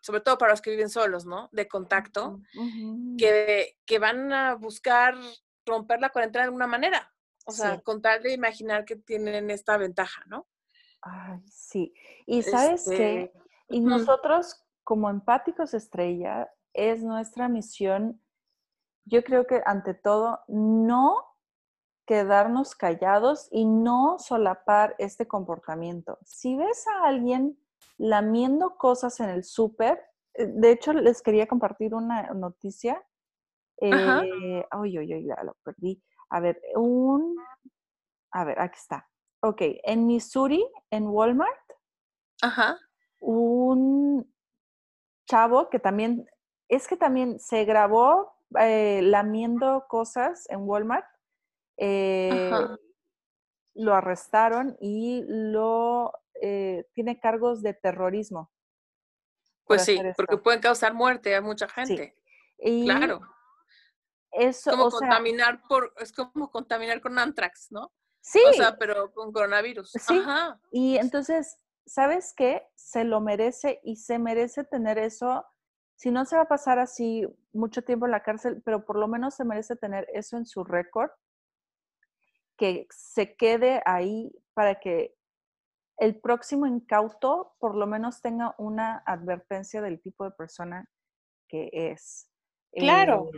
[0.00, 1.48] sobre todo para los que viven solos, ¿no?
[1.52, 2.40] De contacto,
[3.18, 5.14] que, que van a buscar
[5.66, 7.12] romper la cuarentena de alguna manera.
[7.44, 10.46] O sea, contar de imaginar que tienen esta ventaja, ¿no?
[11.00, 11.94] Ay, sí.
[12.26, 13.32] Y sabes qué, este,
[13.68, 18.22] y nosotros como empáticos estrella, es nuestra misión,
[19.04, 21.27] yo creo que ante todo, no
[22.08, 26.18] quedarnos callados y no solapar este comportamiento.
[26.24, 27.62] Si ves a alguien
[27.98, 30.02] lamiendo cosas en el súper,
[30.32, 33.04] eh, de hecho les quería compartir una noticia.
[33.82, 36.02] Eh, ay, ay, ay, ya lo perdí.
[36.30, 37.36] A ver, un,
[38.32, 39.06] a ver, aquí está.
[39.42, 41.72] Ok, en Missouri, en Walmart,
[42.40, 42.78] Ajá.
[43.20, 44.34] un
[45.26, 46.26] chavo que también,
[46.68, 51.04] es que también se grabó eh, lamiendo cosas en Walmart
[51.78, 52.50] eh,
[53.74, 56.12] lo arrestaron y lo
[56.42, 58.50] eh, tiene cargos de terrorismo.
[59.64, 62.16] Pues sí, porque pueden causar muerte a mucha gente.
[62.84, 63.20] claro.
[64.30, 67.92] Eso, como contaminar por, es como contaminar con antrax, ¿no?
[68.20, 68.40] Sí.
[68.50, 69.90] O sea, pero con coronavirus.
[69.92, 70.20] Sí.
[70.70, 72.66] Y entonces, ¿sabes qué?
[72.74, 75.46] Se lo merece y se merece tener eso.
[75.96, 79.08] Si no se va a pasar así mucho tiempo en la cárcel, pero por lo
[79.08, 81.10] menos se merece tener eso en su récord
[82.58, 85.14] que se quede ahí para que
[85.96, 90.88] el próximo incauto por lo menos tenga una advertencia del tipo de persona
[91.48, 92.30] que es.
[92.72, 93.30] Claro.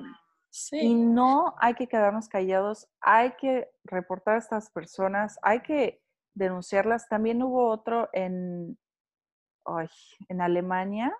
[0.73, 6.03] Eh, y no hay que quedarnos callados, hay que reportar a estas personas, hay que
[6.35, 7.09] denunciarlas.
[7.09, 8.77] También hubo otro en,
[10.29, 11.17] en Alemania,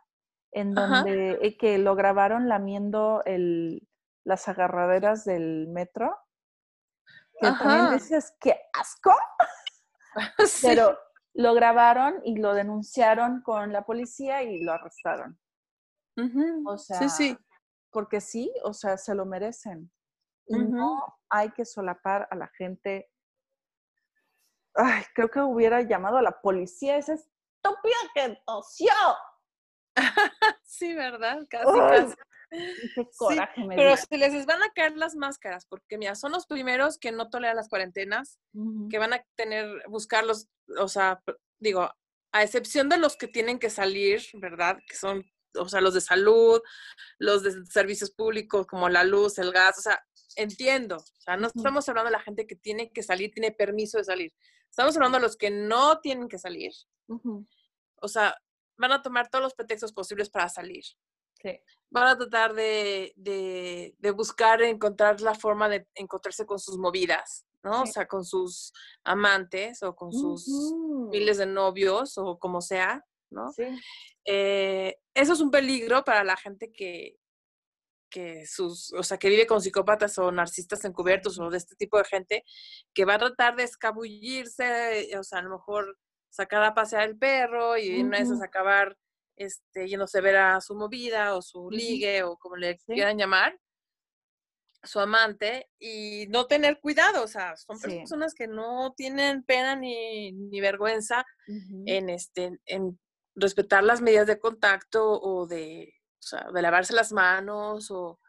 [0.53, 3.87] en donde eh, que lo grabaron lamiendo el,
[4.25, 6.17] las agarraderas del metro
[7.41, 9.15] que también dices, qué asco.
[10.63, 10.99] Pero
[11.35, 15.39] lo grabaron y lo denunciaron con la policía y lo arrestaron.
[16.67, 17.39] O sea, sí, sí.
[17.91, 19.91] porque sí, o sea, se lo merecen.
[20.49, 23.11] No hay que solapar a la gente.
[24.75, 28.93] Ay, creo que hubiera llamado a la policía esa estúpida que tosió.
[30.63, 31.39] sí, ¿verdad?
[31.49, 32.15] Casi, casi.
[33.69, 37.31] Pero se les van a caer las máscaras, porque mira, son los primeros que no
[37.31, 38.41] toleran las cuarentenas,
[38.91, 40.49] que van a tener, buscarlos,
[40.79, 41.23] o sea,
[41.59, 41.89] digo,
[42.33, 44.79] a excepción de los que tienen que salir, ¿verdad?
[44.89, 45.25] Que son,
[45.57, 46.61] o sea, los de salud,
[47.19, 50.05] los de servicios públicos como la luz, el gas, o sea,
[50.37, 53.99] entiendo, o sea, no estamos hablando de la gente que tiene que salir, tiene permiso
[53.99, 54.33] de salir,
[54.69, 56.73] estamos hablando de los que no tienen que salir,
[57.97, 58.37] o sea,
[58.77, 60.85] van a tomar todos los pretextos posibles para salir.
[61.91, 67.83] Van a tratar de, de, buscar, encontrar la forma de encontrarse con sus movidas, ¿no?
[67.83, 68.73] O sea, con sus
[69.05, 70.47] amantes o con sus
[71.11, 73.51] miles de novios o como sea, ¿no?
[73.53, 73.65] Sí.
[74.25, 77.17] Eh, eso es un peligro para la gente que,
[78.11, 81.97] que sus, o sea, que vive con psicópatas o narcisistas encubiertos o de este tipo
[81.97, 82.45] de gente
[82.93, 85.97] que va a tratar de escabullirse, o sea, a lo mejor
[86.29, 88.97] sacar a pasear el perro y una vez acabar
[89.41, 93.59] este, yéndose a ver a su movida o su ligue o como le quieran llamar,
[94.83, 100.33] su amante, y no tener cuidado, o sea, son personas que no tienen pena ni,
[100.33, 101.25] ni vergüenza
[101.87, 102.99] en, este, en
[103.35, 108.21] respetar las medidas de contacto o de, o sea, de lavarse las manos o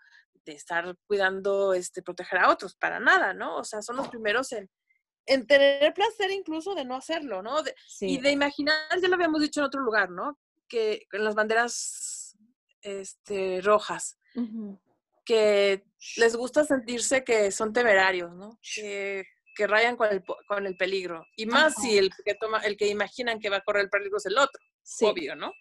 [0.46, 3.58] de estar cuidando, este, proteger a otros, para nada, ¿no?
[3.58, 4.70] O sea, son los primeros en,
[5.26, 7.58] en tener placer incluso de no hacerlo, ¿no?
[8.00, 10.38] Y de imaginar, ya lo habíamos dicho en otro lugar, ¿no?
[10.72, 12.38] Que en las banderas
[12.82, 14.18] este, rojas,
[15.26, 15.84] que
[16.16, 18.58] les gusta sentirse que son temerarios, ¿no?
[18.74, 21.26] Que, que rayan con el, con el peligro.
[21.36, 24.18] Y más si el que toma, el que imaginan que va a correr el peligro
[24.18, 24.64] es el otro.
[25.02, 25.52] Obvio, ¿no?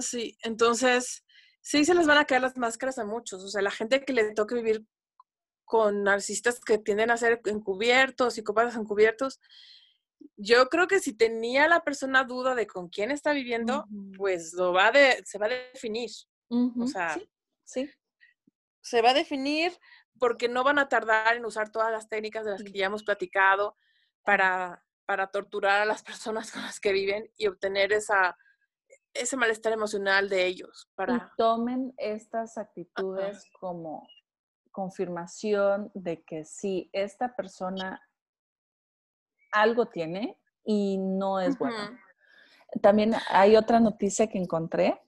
[0.00, 1.22] Sí, entonces,
[1.60, 3.44] sí se les van a caer las máscaras a muchos.
[3.44, 4.82] O sea, la gente que le toque vivir
[5.64, 9.40] con narcisistas que tienden a ser encubiertos, psicópatas encubiertos,
[10.36, 14.72] yo creo que si tenía la persona duda de con quién está viviendo, pues lo
[14.72, 16.10] va de, se va a definir.
[16.48, 17.18] O sea,
[17.64, 17.90] sí,
[18.80, 19.72] se va a definir
[20.18, 23.02] porque no van a tardar en usar todas las técnicas de las que ya hemos
[23.02, 23.76] platicado
[24.22, 28.36] para, para torturar a las personas con las que viven y obtener esa,
[29.12, 30.90] ese malestar emocional de ellos.
[30.94, 31.16] Para...
[31.16, 34.06] Y tomen estas actitudes como
[34.70, 38.02] confirmación de que si esta persona
[39.54, 41.76] algo tiene y no es bueno.
[42.82, 45.00] También hay otra noticia que encontré.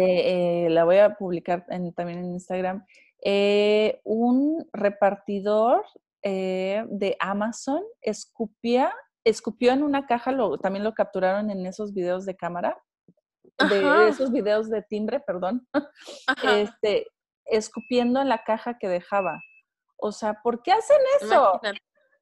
[0.00, 2.84] Eh, la voy a publicar también en Instagram.
[3.22, 5.84] Eh, un repartidor
[6.22, 8.92] eh, de Amazon escupía,
[9.24, 12.78] escupió en una caja, lo, también lo capturaron en esos videos de cámara,
[13.68, 15.66] de esos videos de timbre, perdón,
[16.44, 17.08] este,
[17.44, 19.40] escupiendo en la caja que dejaba.
[19.96, 21.60] O sea, ¿por qué hacen eso?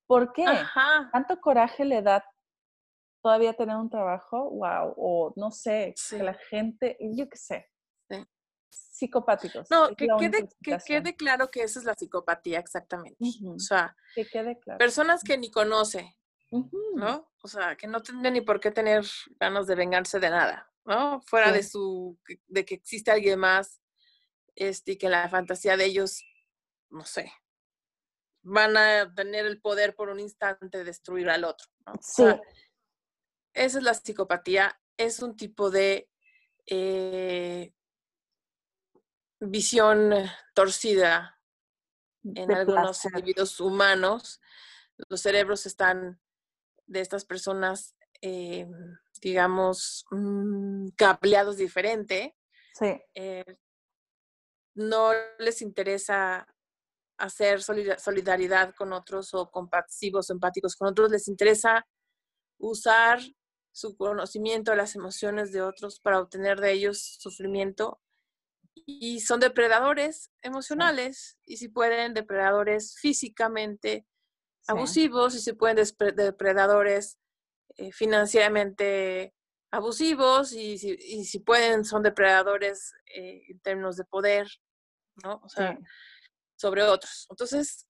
[0.07, 0.45] ¿Por qué?
[1.13, 2.25] ¿Tanto coraje le da
[3.23, 4.51] todavía tener un trabajo?
[4.51, 7.71] Wow, o no sé, que la gente, yo qué sé.
[8.71, 9.69] psicopáticos.
[9.71, 13.19] No, que quede, que quede, claro que esa es la psicopatía, exactamente.
[13.49, 14.79] O sea, que quede claro.
[14.79, 16.17] personas que ni conoce,
[16.95, 17.29] ¿no?
[17.43, 19.05] O sea, que no tendrían ni por qué tener
[19.41, 21.21] ganas de vengarse de nada, ¿no?
[21.23, 23.81] Fuera de su, de que existe alguien más,
[24.55, 26.23] este, y que la fantasía de ellos,
[26.91, 27.33] no sé,
[28.49, 31.95] van a tener el poder por un instante de destruir al otro, ¿no?
[32.01, 32.25] Sí.
[33.53, 36.09] esa es la psicopatía, es un tipo de
[36.67, 37.73] eh,
[39.41, 40.13] visión
[40.55, 41.41] torcida
[42.23, 44.41] en algunos individuos humanos.
[45.09, 46.21] Los cerebros están
[46.87, 48.69] de estas personas, eh,
[49.21, 52.37] digamos, mm, cableados diferente.
[52.75, 53.03] Sí.
[53.15, 53.59] Eh,
[54.75, 56.47] no les interesa
[57.19, 61.87] hacer solidaridad con otros o compasivos, empáticos con otros, les interesa
[62.59, 63.21] usar
[63.73, 68.01] su conocimiento de las emociones de otros para obtener de ellos sufrimiento
[68.87, 74.07] y son depredadores emocionales y si pueden depredadores físicamente
[74.67, 75.77] abusivos y si pueden
[76.17, 77.19] depredadores
[77.77, 79.35] eh, financieramente
[79.71, 84.49] abusivos y si, pueden son depredadores eh, en términos de poder,
[85.23, 85.41] ¿no?
[85.45, 85.79] O sea,
[86.57, 87.27] sobre otros.
[87.31, 87.87] Entonces,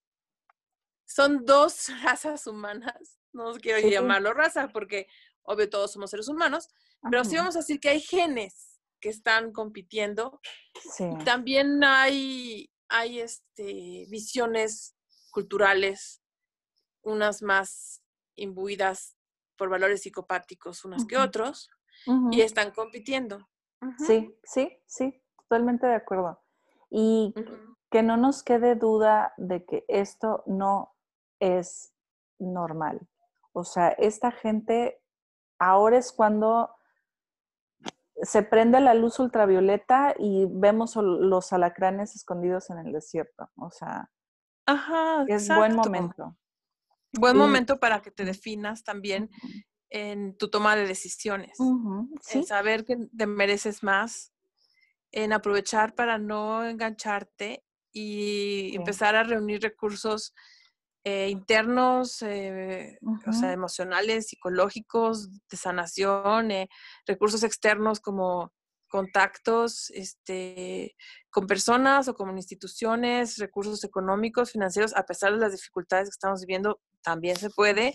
[1.05, 5.07] son dos razas humanas, no quiero llamarlo raza porque
[5.43, 6.67] obvio todos somos seres humanos,
[7.09, 10.41] pero sí vamos a decir que hay genes que están compitiendo.
[11.23, 14.95] También hay, hay este, visiones
[15.31, 16.21] culturales,
[17.03, 18.03] unas más
[18.35, 19.15] imbuidas
[19.55, 21.69] por valores psicopáticos unas que otros,
[22.31, 23.47] y están compitiendo.
[24.05, 26.43] Sí, sí, sí, totalmente de acuerdo.
[26.89, 27.33] Y
[27.89, 30.95] que no nos quede duda de que esto no
[31.39, 31.93] es
[32.39, 33.07] normal.
[33.53, 35.01] O sea, esta gente
[35.59, 36.75] ahora es cuando
[38.21, 43.49] se prende la luz ultravioleta y vemos los alacranes escondidos en el desierto.
[43.55, 44.11] O sea,
[45.27, 46.35] es buen momento.
[47.13, 49.29] Buen momento para que te definas también
[49.89, 54.33] en tu toma de decisiones, en saber que te mereces más,
[55.11, 57.66] en aprovechar para no engancharte
[57.99, 60.35] y empezar a reunir recursos
[61.03, 66.69] eh, internos, eh, o sea, emocionales, psicológicos, de sanación, eh,
[67.07, 68.53] recursos externos como
[68.87, 70.95] contactos este,
[71.31, 76.41] con personas o con instituciones, recursos económicos, financieros, a pesar de las dificultades que estamos
[76.41, 77.93] viviendo, también se puede.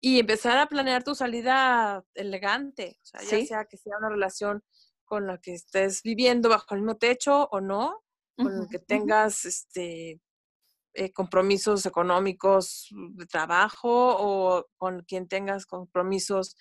[0.00, 4.62] Y empezar a planear tu salida elegante, o sea, ya sea que sea una relación
[5.04, 8.02] con la que estés viviendo bajo el mismo techo o no,
[8.36, 10.20] con el que tengas este,
[10.94, 16.56] eh, compromisos económicos de trabajo o con quien tengas compromisos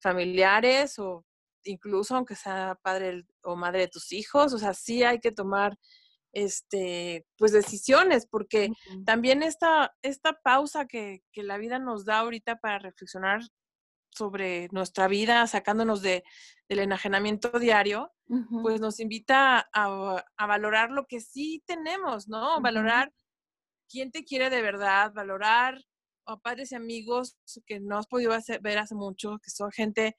[0.00, 1.24] familiares o
[1.64, 5.78] incluso aunque sea padre o madre de tus hijos, o sea, sí hay que tomar
[6.32, 8.70] este pues decisiones porque
[9.04, 13.40] también esta, esta pausa que, la vida nos da ahorita para reflexionar
[14.14, 16.24] sobre nuestra vida, sacándonos de,
[16.68, 18.12] del enajenamiento diario,
[18.62, 22.60] pues nos invita a, valorar lo que sí tenemos, ¿no?
[22.60, 23.12] Valorar
[23.88, 25.78] quién te quiere de verdad, valorar
[26.26, 27.36] a padres y amigos
[27.66, 30.16] que no has podido ver hace mucho, que son gente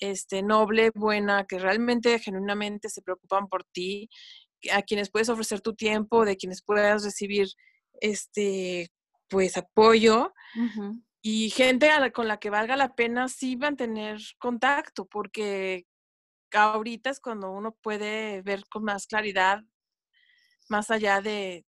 [0.00, 4.08] este, noble, buena, que realmente, genuinamente se preocupan por ti,
[4.72, 7.48] a quienes puedes ofrecer tu tiempo, de quienes puedas recibir
[8.00, 8.90] este,
[9.28, 10.32] pues apoyo.
[11.26, 15.86] Y gente con la que valga la pena sí mantener contacto, porque
[16.52, 19.62] ahorita es cuando uno puede ver con más claridad,
[20.68, 21.64] más allá de,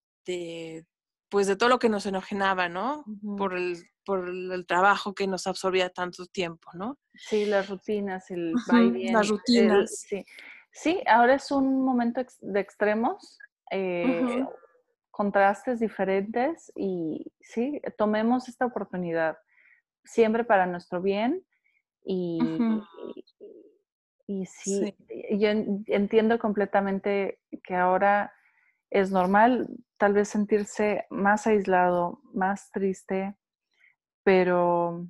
[1.27, 3.03] pues de todo lo que nos enojenaba, ¿no?
[3.37, 6.97] Por el por el trabajo que nos absorbía tanto tiempo, ¿no?
[7.13, 8.53] Sí, las rutinas, el
[9.11, 9.99] Las rutinas.
[10.07, 10.25] sí.
[10.71, 13.37] sí, ahora es un momento de extremos,
[13.69, 14.45] eh,
[15.11, 19.37] contrastes diferentes y sí, tomemos esta oportunidad
[20.03, 21.45] siempre para nuestro bien
[22.03, 22.39] y,
[24.25, 24.95] y, sí,
[25.31, 28.33] yo entiendo completamente que ahora
[28.89, 33.35] es normal tal vez sentirse más aislado, más triste,
[34.23, 35.05] pero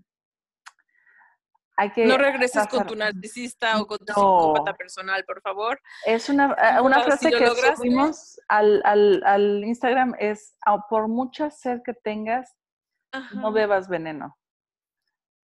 [1.82, 2.06] hay que...
[2.06, 5.82] No regreses con tu narcisista o con tu psicópata personal, por favor.
[6.06, 10.56] Es una, ah, una frase que subimos al, al, al, Instagram, es,
[10.90, 12.56] por mucha sed que tengas,
[13.34, 14.38] no bebas veneno.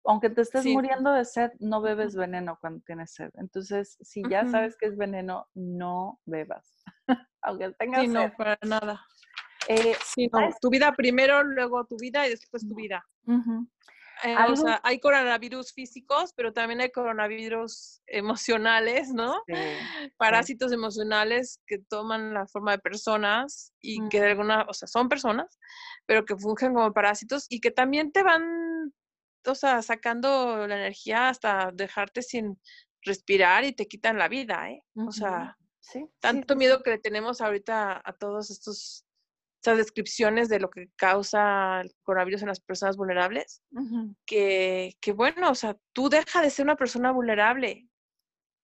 [0.06, 3.30] Aunque te estés muriendo de sed, no bebes veneno cuando tienes sed.
[3.36, 6.84] Entonces, si ya sabes que es veneno, no bebas.
[7.44, 9.06] Aunque tengas sí, no, para nada.
[9.68, 13.06] Eh, sí, no, tu vida primero, luego tu vida y después tu vida.
[14.24, 19.44] Eh, o sea, hay coronavirus físicos, pero también hay coronavirus emocionales, ¿no?
[20.18, 25.10] Parásitos emocionales que toman la forma de personas y que de alguna, o sea, son
[25.10, 25.60] personas,
[26.06, 28.94] pero que fungen como parásitos y que también te van,
[29.46, 32.60] o sea, sacando la energía hasta dejarte sin
[33.02, 34.84] respirar y te quitan la vida, ¿eh?
[34.96, 35.58] O sea,
[36.22, 39.06] tanto miedo que le tenemos ahorita a todos estos
[39.72, 43.62] descripciones de lo que causa el coronavirus en las personas vulnerables,
[44.26, 47.88] que, que, bueno, o sea, tú deja de ser una persona vulnerable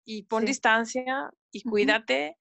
[0.05, 2.37] y pon distancia y cuídate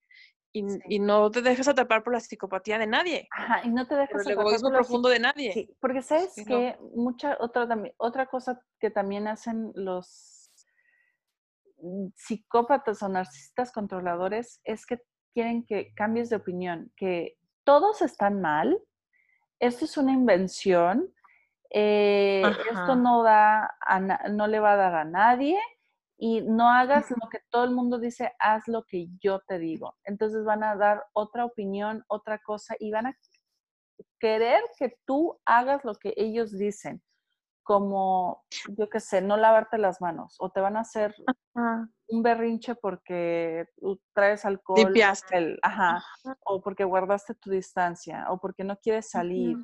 [0.53, 3.29] y, y, no te dejes atrapar por la psicopatía de nadie.
[3.31, 5.53] Ajá, y no te dejes por el egoísmo profundo de nadie.
[5.53, 10.51] Sí, porque sabes que mucha otra, otra cosa que también hacen los
[11.83, 15.01] mm, psicópatas o narcisistas controladores es que
[15.35, 17.38] quieren que cambies de opinión, que
[17.69, 18.83] todos están mal,
[19.61, 21.13] esto es una invención,
[21.69, 23.77] eh, esto no, da
[24.31, 25.61] no le va a dar a nadie
[26.17, 29.99] y no hagas lo que todo el mundo dice, haz lo que yo te digo.
[30.05, 33.19] Entonces van a dar otra opinión, otra cosa y van a
[34.19, 37.03] querer que tú hagas lo que ellos dicen
[37.69, 38.47] como,
[38.79, 41.15] yo qué sé, no lavarte las manos o te van a hacer
[42.07, 43.67] un berrinche porque
[44.15, 44.79] traes alcohol.
[45.61, 46.03] Ajá,
[46.47, 49.59] o porque guardaste tu distancia o porque no quieres salir.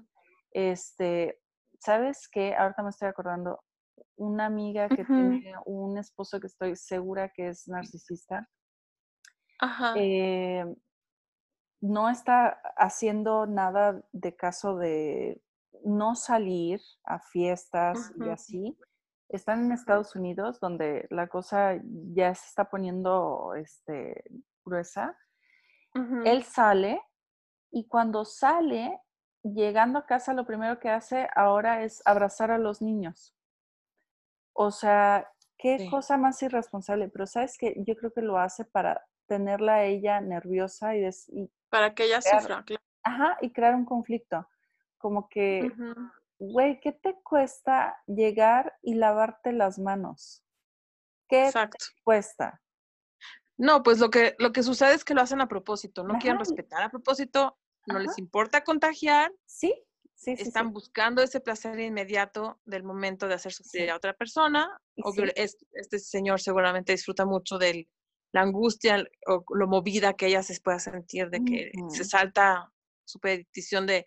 [0.51, 1.41] Este,
[1.81, 2.55] ¿sabes qué?
[2.55, 3.65] Ahorita me estoy acordando,
[4.17, 8.51] una amiga que tiene un esposo que estoy segura que es narcisista.
[9.61, 9.95] Ajá.
[9.97, 10.67] Eh,
[11.81, 15.43] no está haciendo nada de caso de
[15.85, 18.79] no salir a fiestas y así.
[19.29, 24.23] Están en Estados Unidos, donde la cosa ya se está poniendo este,
[24.65, 25.17] gruesa.
[26.25, 27.01] Él sale
[27.71, 29.01] y cuando sale,
[29.43, 33.35] llegando a casa, lo primero que hace ahora es abrazar a los niños.
[34.53, 37.09] O sea, qué cosa más irresponsable.
[37.09, 41.09] Pero sabes que yo creo que lo hace para tenerla a ella nerviosa y,
[41.71, 42.65] para que ella sufra.
[43.03, 44.47] Ajá, y crear un conflicto.
[45.05, 45.71] Como que,
[46.39, 50.43] güey, ¿qué te cuesta llegar y lavarte las manos?
[51.29, 51.69] ¿Qué te
[52.03, 52.63] cuesta?
[53.59, 56.39] No, pues lo que, lo que sucede es que lo hacen a propósito, no quieren
[56.39, 59.31] respetar a propósito, no les importa contagiar.
[59.45, 59.75] Sí,
[60.15, 64.75] sí, Están buscando ese placer inmediato del momento de hacer sufrir a otra persona.
[65.03, 67.91] Obvio, este, señor seguramente disfruta mucho de
[68.33, 72.71] la angustia o lo movida que ella se pueda sentir de que se salta
[73.05, 74.07] su petición de,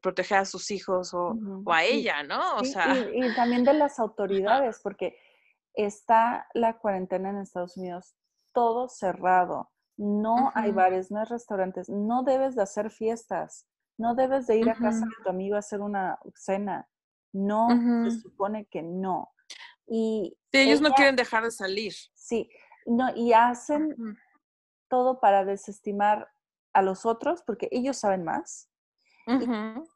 [0.00, 1.36] proteger a sus hijos o,
[1.66, 2.56] a ella, ¿no?
[2.56, 2.94] O sea...
[3.12, 5.16] y, también de las autoridades, porque
[5.74, 8.14] está la cuarentena en Estados Unidos,
[8.52, 14.46] todo cerrado, no hay bares, no hay restaurantes, no debes de hacer fiestas, no debes
[14.46, 16.88] de ir a casa de tu amigo a hacer una cena,
[17.32, 17.68] no,
[18.04, 19.32] se supone que no.
[19.86, 21.92] Y ellos no quieren dejar de salir.
[22.14, 22.48] Sí,
[22.86, 23.94] no, y hacen
[24.88, 26.28] todo para desestimar
[26.72, 28.68] a los otros porque ellos saben más.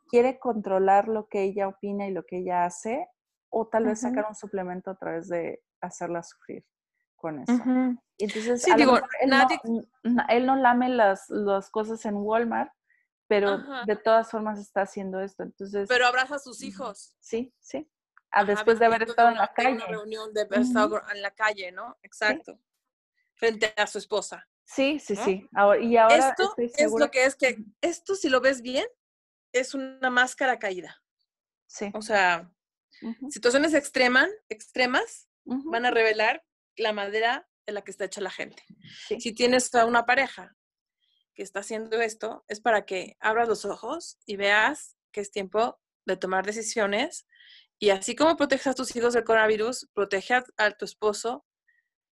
[0.09, 3.09] Quiere controlar lo que ella opina y lo que ella hace,
[3.51, 6.65] o tal vez sacar un suplemento a través de hacerla sufrir
[7.17, 7.63] con eso.
[8.19, 12.73] Entonces, él, no, lame las, las, cosas en Walmart,
[13.27, 15.43] pero de todas formas está haciendo esto.
[15.43, 17.15] Entonces, pero abraza a sus hijos.
[17.21, 17.91] Sí, sí.
[18.31, 19.73] Ah, después de haber estado en la calle.
[19.73, 21.97] Una reunión de haber estado en la calle, ¿no?
[22.03, 22.59] Exacto.
[23.35, 24.47] Frente a su esposa.
[24.65, 25.49] Sí, sí, sí.
[25.55, 28.87] Ahora, y ahora esto es lo que es que esto, si lo ves bien,
[29.53, 31.03] es una máscara caída.
[31.67, 31.91] Sí.
[31.95, 32.51] O sea,
[33.31, 36.45] situaciones extremas, extremas van a revelar
[36.77, 38.63] la madera en la que está hecha la gente.
[39.19, 40.57] Si tienes a una pareja
[41.35, 45.79] que está haciendo esto, es para que abras los ojos y veas que es tiempo
[46.07, 47.27] de tomar decisiones.
[47.79, 51.47] Y así como proteges a tus hijos del coronavirus, protege a tu esposo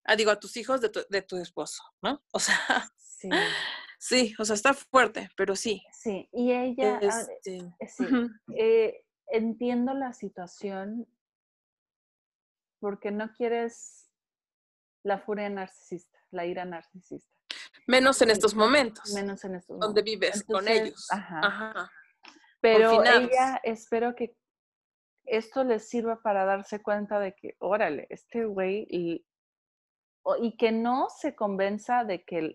[0.07, 2.23] ah, digo, a tus hijos de tu, de tu esposo, ¿no?
[2.33, 2.57] O sea,
[2.97, 3.29] sí.
[3.99, 5.83] Sí, o sea, está fuerte, pero sí.
[5.93, 8.05] Sí, y ella, ah, este, eh, sí,
[8.57, 11.07] eh, entiendo la situación
[12.81, 14.11] porque no quieres
[15.03, 17.31] la furia narcisista, la ira narcisista.
[17.87, 19.13] Menos en estos momentos.
[19.15, 19.89] Menos en estos momentos.
[19.89, 21.07] Donde vives con ellos.
[21.11, 21.41] Ajá.
[21.43, 21.93] ajá.
[22.61, 24.37] Pero ella, espero que
[25.25, 31.37] esto les sirva para darse cuenta de que, órale, este güey y que no se
[31.37, 32.55] convenza de que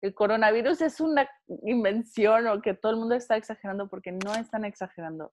[0.00, 1.28] el, coronavirus es una
[1.64, 5.32] invención o que todo el mundo está exagerando porque no están exagerando.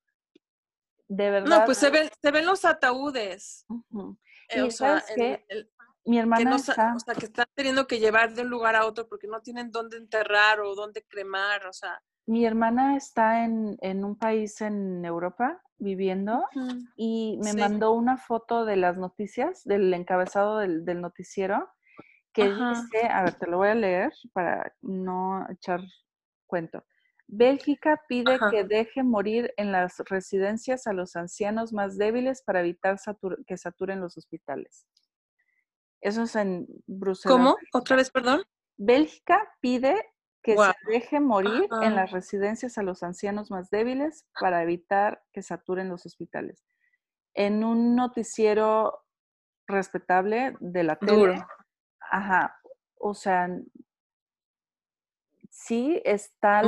[1.08, 1.60] De verdad.
[1.60, 3.66] No, pues se ven, se ven los ataúdes.
[4.50, 5.04] Eh, o sea,
[6.06, 6.96] mi hermana que está...
[6.96, 9.72] O sea, que están teniendo que llevar de un lugar a otro porque no tienen
[9.72, 12.02] dónde enterrar o dónde cremar, o sea.
[12.26, 16.46] Mi hermana está en, en un país en Europa viviendo
[16.96, 21.70] y me mandó una foto de las noticias, del encabezado del, noticiero,
[22.34, 25.82] que dice, a ver, te lo voy a leer para no echar
[26.48, 26.84] cuento.
[27.28, 32.98] Bélgica pide que deje morir en las residencias a los ancianos más débiles para evitar
[33.48, 34.88] que saturen los hospitales.
[36.02, 37.38] Eso es en Bruselas.
[37.38, 37.56] ¿Cómo?
[37.72, 38.44] ¿Otra vez, perdón?
[38.76, 39.96] Bélgica pide
[40.42, 45.42] que se deje morir en las residencias a los ancianos más débiles para evitar que
[45.42, 46.66] saturen los hospitales.
[47.34, 49.06] En un noticiero
[49.68, 51.46] respetable de la tele.
[52.12, 52.60] Ajá.
[52.98, 53.50] O sea,
[55.50, 56.62] sí está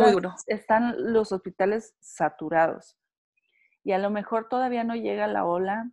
[0.48, 2.98] están los hospitales saturados.
[3.84, 5.92] Y a lo mejor todavía no llega la ola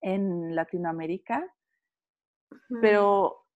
[0.00, 1.46] en Latinoamérica,
[2.80, 3.46] pero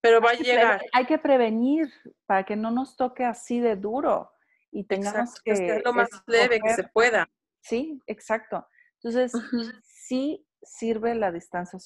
[0.00, 0.82] pero va a llegar.
[0.92, 1.92] Hay que prevenir
[2.26, 4.32] para que no nos toque así de duro
[4.70, 5.52] y tengamos que...
[5.52, 7.28] que lo más leve que se pueda.
[7.60, 8.66] Sí, exacto.
[8.94, 9.32] Entonces,
[9.82, 11.78] sí sirve la distancia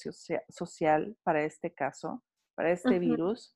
[0.49, 2.23] social para este caso,
[2.55, 3.55] para este virus.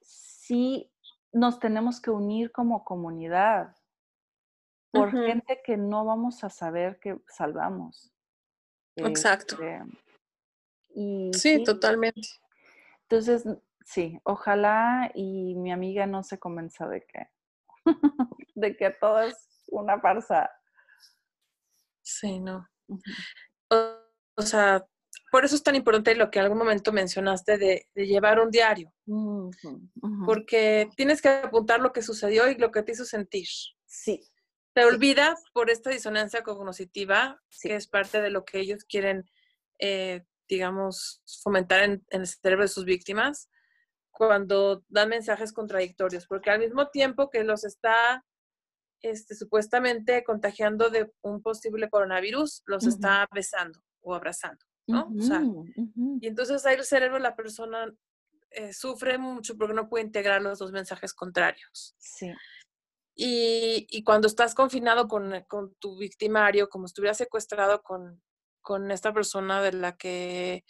[0.00, 0.90] Sí
[1.32, 3.76] nos tenemos que unir como comunidad
[4.90, 8.12] por gente que no vamos a saber que salvamos.
[8.96, 9.56] Exacto.
[9.62, 9.82] Este,
[10.94, 12.28] y sí, totalmente.
[13.02, 13.44] Entonces,
[13.84, 17.28] sí, ojalá y mi amiga no se convenza de que,
[18.54, 19.36] de que todo es
[19.68, 20.50] una farsa.
[22.02, 22.66] Sí, no.
[24.38, 24.86] O, sea,
[25.30, 28.92] por eso es tan importante lo que en algún momento mencionaste de, llevar un diario.
[30.24, 33.48] Porque tienes que apuntar lo que sucedió y lo que te hizo sentir.
[33.86, 34.20] Sí.
[34.74, 39.28] Te olvidas por esta disonancia cognitiva, que es parte de lo que ellos quieren
[39.78, 43.50] eh, digamos, fomentar en, el cerebro de sus víctimas
[44.10, 48.24] cuando dan mensajes contradictorios, porque al mismo tiempo que los está
[49.00, 55.12] este, supuestamente contagiando de un posible coronavirus, los está besando o abrazando, ¿no?
[55.16, 55.42] o sea,
[56.20, 57.92] y entonces ahí el cerebro la persona
[58.50, 61.94] eh, sufre mucho porque no puede integrar los dos mensajes contrarios.
[61.98, 62.32] Sí.
[63.14, 68.22] Y, y cuando estás confinado con, con, tu victimario, como estuviera secuestrado con,
[68.62, 70.64] con esta persona de la que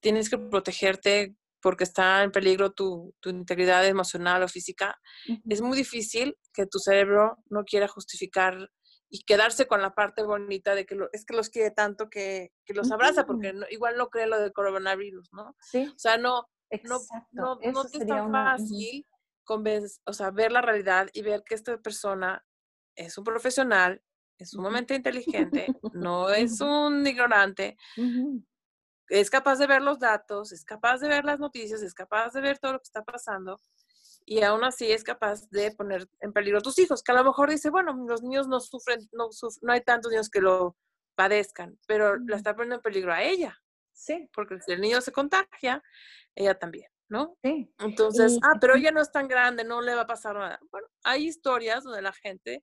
[0.00, 5.00] tienes que protegerte porque está en peligro tu, integridad emocional o física,
[5.48, 8.68] es muy difícil que tu cerebro no quiera justificar
[9.14, 12.90] y quedarse con la parte bonita de que es que los quiere tanto que, los
[12.90, 15.54] abraza, porque igual no cree lo del coronavirus, ¿no?
[15.60, 15.86] Sí.
[15.94, 16.48] O sea, no,
[16.84, 16.98] no,
[17.30, 19.06] no, no te es tan fácil
[20.06, 22.42] o sea, ver la realidad y ver que esta persona
[22.96, 24.02] es un profesional,
[24.38, 27.76] es sumamente inteligente, no es un ignorante,
[29.08, 32.40] es capaz de ver los datos, es capaz de ver las noticias, es capaz de
[32.40, 33.60] ver todo lo que está pasando
[34.26, 37.24] y aún así es capaz de poner en peligro a tus hijos, que a lo
[37.24, 39.28] mejor dice, bueno, los niños no sufren, no,
[39.62, 40.76] no hay tantos niños que lo
[41.14, 43.58] padezcan, pero la está poniendo en peligro a ella.
[43.92, 44.28] Sí.
[44.32, 45.82] Porque si el niño se contagia,
[46.34, 47.36] ella también, ¿no?
[47.42, 47.72] Sí.
[47.78, 50.58] Entonces, ah, pero ella no es tan grande, no le va a pasar nada.
[50.70, 52.62] Bueno, hay historias donde la gente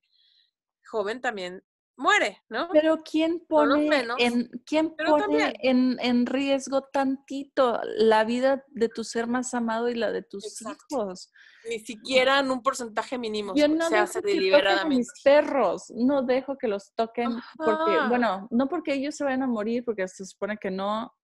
[0.84, 1.62] joven también
[1.96, 2.68] muere, ¿no?
[2.72, 9.54] Pero ¿quién pone, en, ¿quién pone en, riesgo tantito la vida de tu ser más
[9.54, 11.30] amado y la de tus hijos?
[11.68, 14.96] Ni siquiera en un porcentaje mínimo Yo no se hace deliberadamente.
[14.96, 19.46] mis perros, no dejo que los toquen porque, bueno, no porque ellos se vayan a
[19.46, 21.14] morir, porque se supone que no,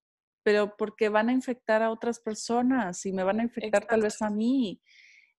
[0.42, 4.20] pero porque van a infectar a otras personas y me van a infectar tal vez
[4.22, 4.80] a mí.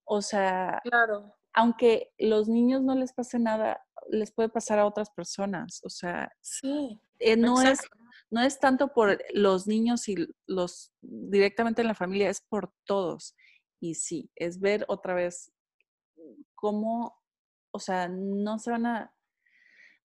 [0.03, 1.35] O sea, claro.
[1.53, 5.81] aunque los niños no les pase nada, les puede pasar a otras personas.
[5.83, 7.79] O sea, sí, eh, no, es,
[8.29, 13.35] no es tanto por los niños y los directamente en la familia, es por todos.
[13.79, 15.51] Y sí, es ver otra vez
[16.55, 17.21] cómo,
[17.71, 19.13] o sea, no se van a,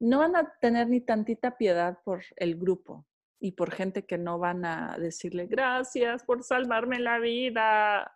[0.01, 3.07] no van a tener ni tantita piedad por el grupo
[3.41, 8.15] y por gente que no van a decirle gracias por salvarme la vida.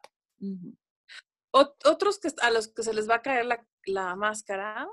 [1.51, 4.89] Otros que, a los que se les va a caer la, la máscara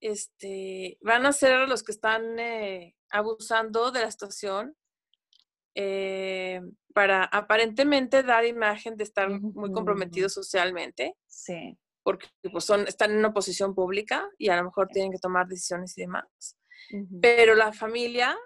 [0.00, 4.76] este, van a ser los que están eh, abusando de la situación
[5.74, 6.62] eh,
[6.94, 11.14] para aparentemente dar imagen de estar muy comprometidos socialmente.
[11.26, 11.76] Sí.
[12.02, 15.46] Porque pues, son, están en una posición pública y a lo mejor tienen que tomar
[15.46, 16.24] decisiones y demás.
[17.20, 18.36] Pero la familia,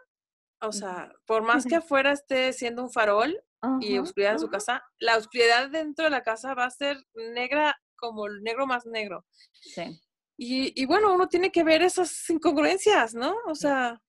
[0.61, 3.41] o sea, por más que afuera esté siendo un farol
[3.81, 7.79] y oscuridad en su casa, la oscuridad dentro de la casa va a ser negra
[7.97, 9.27] como el negro más negro.
[9.53, 10.01] Sí.
[10.43, 13.36] Y, bueno, uno tiene que ver esas incongruencias, ¿no?
[13.47, 14.01] O sea,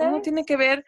[0.00, 0.84] uno tiene que ver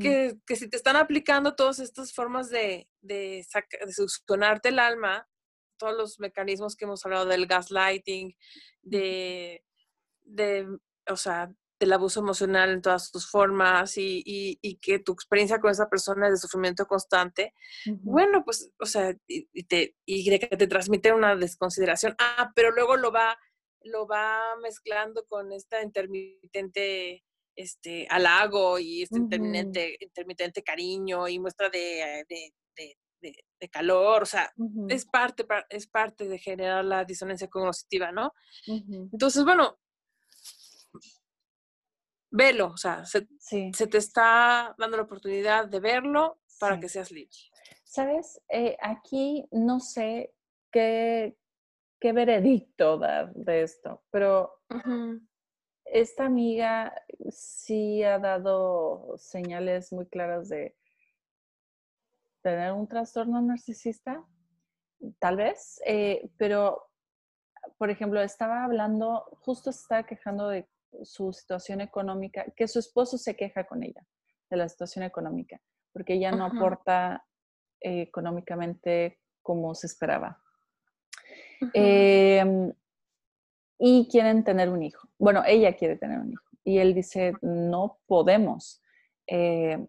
[0.00, 5.28] que, si te están aplicando todas estas formas de, de, de el alma,
[5.76, 8.34] todos los mecanismos que hemos hablado del gaslighting,
[8.80, 9.62] de,
[10.22, 10.66] de
[11.10, 15.70] o sea, del abuso emocional en todas sus formas y, y, que tu experiencia con
[15.70, 17.52] esa persona es de sufrimiento constante,
[17.84, 22.14] bueno, pues, o sea, y, te, y que te transmite una desconsideración.
[22.18, 23.36] Ah, pero luego lo va,
[23.86, 27.24] lo va mezclando con esta intermitente
[27.56, 32.52] este halago y este intermitente, intermitente cariño y muestra de, de,
[33.58, 34.52] de, calor, o sea,
[34.88, 38.32] es, parte, es parte de generar la disonancia cognitiva, ¿no?
[38.66, 39.78] Entonces, bueno,
[42.30, 43.26] velo, o sea, se,
[43.88, 47.36] te está dando la oportunidad de verlo para que seas libre.
[47.84, 50.32] Sabes, eh, aquí no sé
[50.70, 51.36] qué,
[52.00, 54.60] qué veredicto dar de esto, pero
[55.84, 56.92] esta amiga
[57.30, 60.76] sí ha dado señales muy claras de
[62.42, 64.24] tener un trastorno narcisista,
[65.18, 66.90] tal vez, eh, pero,
[67.78, 70.68] por ejemplo, estaba hablando, justo se estaba quejando de
[71.02, 74.06] su situación económica, que su esposo se queja con ella
[74.48, 75.60] de la situación económica,
[75.92, 77.26] porque ella no aporta
[77.80, 80.40] eh, económicamente como se esperaba.
[81.72, 82.72] Em,
[83.78, 85.08] y quieren tener un hijo.
[85.18, 86.44] Bueno, ella quiere tener un hijo.
[86.64, 88.82] Y él dice, no podemos.
[89.26, 89.86] Eh,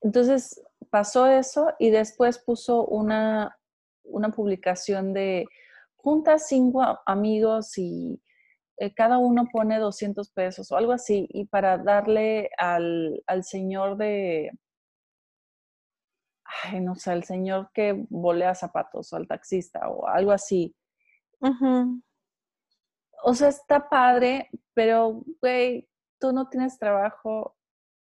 [0.00, 3.58] entonces pasó eso y después puso una,
[4.04, 5.46] una publicación de
[5.96, 8.20] juntas cinco amigos y
[8.80, 14.52] eh, cada uno pone 200 pesos o algo así, y para darle al, señor de,
[16.64, 20.74] ay, no sé, al señor que volea zapatos o al taxista o algo así.
[23.22, 25.88] O sea, está padre, pero, güey,
[26.18, 27.56] tú no tienes trabajo,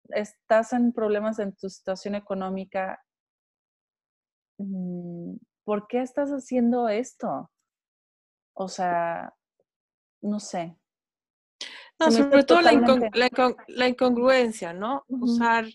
[0.09, 3.03] estás en problemas en tu situación económica.
[4.57, 7.51] Mm, ¿Por qué estás haciendo esto?
[8.53, 9.33] O sea,
[10.21, 10.75] no sé.
[11.99, 15.05] No, sobre todo la, incongruencia, ¿no?
[15.07, 15.65] Usar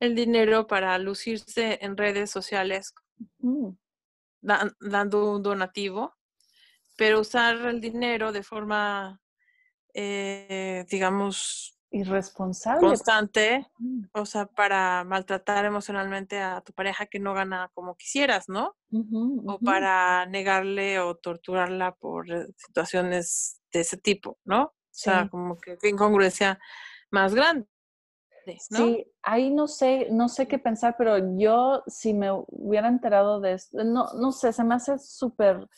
[0.00, 2.94] el dinero para lucirse en redes sociales
[4.40, 6.14] dando un donativo,
[6.96, 9.20] pero usar el dinero de forma,
[9.94, 12.80] eh, digamos, irresponsable.
[12.80, 13.66] Constante,
[14.12, 18.76] o sea, para maltratar emocionalmente a tu pareja que no gana como quisieras, ¿no?
[19.46, 24.64] O para negarle o torturarla por eh, situaciones de ese tipo, ¿no?
[24.64, 26.58] O sea, como que incongruencia
[27.10, 27.68] más grande.
[28.70, 28.78] ¿No?
[28.78, 33.52] Sí, ahí no sé, no sé qué pensar, pero yo si me hubiera enterado de
[33.52, 35.68] esto, no, no sé, se me hace súper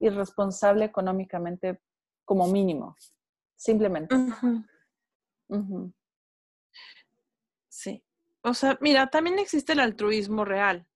[0.00, 1.80] irresponsable económicamente
[2.24, 2.96] como mínimo,
[3.56, 4.16] simplemente.
[7.68, 8.04] Sí.
[8.42, 10.86] O sea, mira, también existe el altruismo real.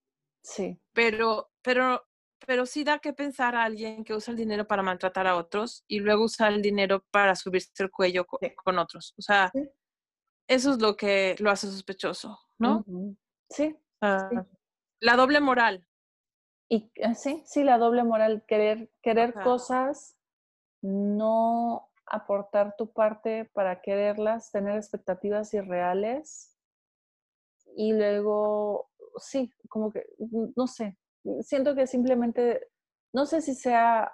[0.43, 0.79] Sí.
[0.93, 2.07] Pero, pero,
[2.47, 5.85] pero sí da que pensar a alguien que usa el dinero para maltratar a otros
[5.89, 9.14] y luego usa el dinero para subirse el cuello con, otros.
[9.18, 9.51] O sea,
[10.49, 12.84] eso es lo que lo hace sospechoso, ¿no?
[13.51, 13.76] sí,
[15.01, 15.86] La doble moral.
[16.68, 20.16] Y eh, sí, sí, la doble moral, querer, querer cosas,
[20.82, 26.57] no aportar tu parte para quererlas, tener expectativas irreales
[27.76, 30.07] y luego, sí, como que,
[30.57, 30.99] no sé,
[31.42, 32.68] siento que simplemente,
[33.12, 34.12] no sé si sea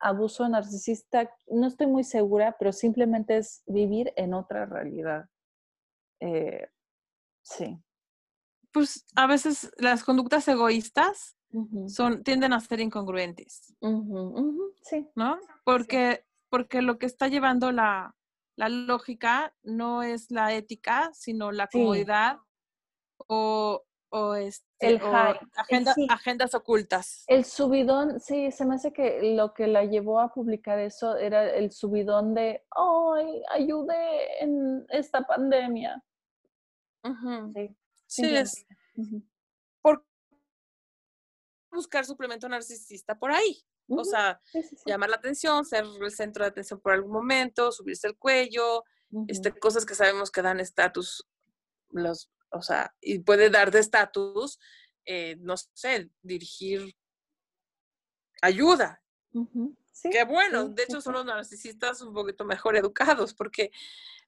[0.00, 5.26] abuso narcisista, no estoy muy segura, pero simplemente es vivir en otra realidad.
[6.20, 6.68] Eh,
[7.42, 7.78] sí.
[8.72, 11.36] Pues a veces las conductas egoístas
[11.88, 13.74] son, tienden a ser incongruentes.
[14.82, 15.08] sí.
[15.14, 15.38] ¿No?
[15.64, 18.14] Porque porque lo que está llevando la,
[18.56, 22.40] lógica no es la ética, sino la comodidad
[23.16, 25.00] o, o, este,
[26.08, 27.24] agendas ocultas.
[27.26, 31.48] El subidón, sí, se me hace que lo que la llevó a publicar eso era
[31.48, 36.02] el subidón de, ¡ay, ayude en esta pandemia!
[37.54, 38.66] Sí, sí es.
[39.80, 40.04] Por
[41.70, 43.64] buscar suplemento narcisista por ahí.
[43.88, 44.40] O sea,
[44.86, 48.84] llamar la atención, ser el centro de atención por algún momento, subirse el cuello,
[49.26, 51.28] este, cosas que sabemos que dan estatus,
[51.90, 54.58] los, o sea, y puede dar de estatus,
[55.04, 56.94] eh, no sé, dirigir
[58.42, 59.02] ayuda.
[60.02, 63.70] Qué bueno, de hecho son los narcisistas un poquito mejor educados, porque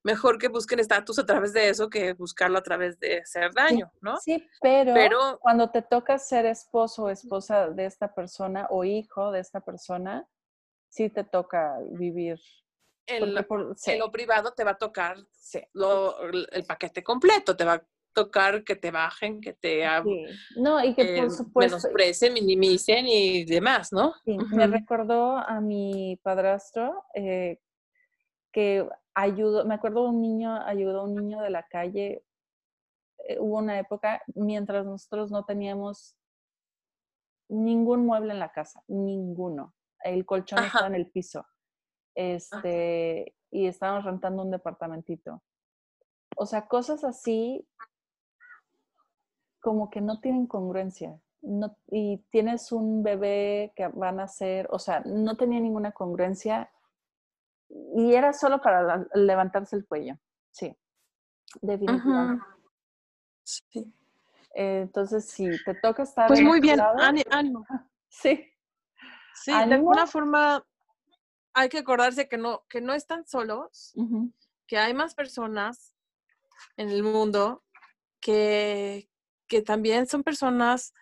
[0.02, 3.90] mejor que busquen estatus a través de eso que buscarlo a través de hacer daño,
[4.00, 4.16] ¿no?
[4.18, 9.40] Sí, pero, cuando te toca ser esposo o esposa de esta persona o hijo de
[9.40, 10.28] esta persona,
[10.88, 12.38] sí te toca vivir.
[13.06, 15.16] En, lo, privado te va a tocar
[15.52, 19.84] el paquete completo, te va a tocar que te bajen, que te
[20.56, 24.14] no, y que por eh, supuesto menosprecen, minimicen y demás, ¿no?
[24.24, 27.60] Sí, me recordó a mi padrastro eh,
[28.52, 32.24] que ayudó, me acuerdo un niño, ayudó a un niño de la calle,
[33.28, 36.16] eh, hubo una época mientras nosotros no teníamos
[37.48, 39.74] ningún mueble en la casa, ninguno.
[40.04, 41.46] El colchón estaba en el piso.
[42.14, 45.42] Este, y estábamos rentando un departamentito.
[46.36, 47.66] O sea, cosas así
[49.62, 51.18] como que no tienen congruencia.
[51.40, 56.70] No, y tienes un bebé que van a ser, o sea, no tenía ninguna congruencia
[57.68, 60.18] y era solo para levantarse el cuello.
[60.50, 60.76] Sí,
[61.62, 62.44] definitivamente.
[63.44, 63.92] Sí.
[64.54, 66.28] entonces, si te toca estar.
[66.28, 66.78] Pues muy bien,
[67.30, 67.64] ánimo.
[68.08, 68.48] Sí.
[69.34, 70.64] Sí, de alguna forma
[71.54, 73.94] hay que acordarse que no, que no están solos,
[74.66, 75.94] que hay más personas
[76.76, 77.64] en el mundo
[78.20, 79.08] que,
[79.52, 80.94] que también son personas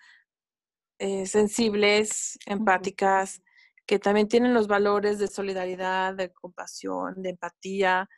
[0.99, 3.45] eh, sensibles, empáticas,
[3.87, 8.09] que también tienen los valores de solidaridad, de compasión, de empatía,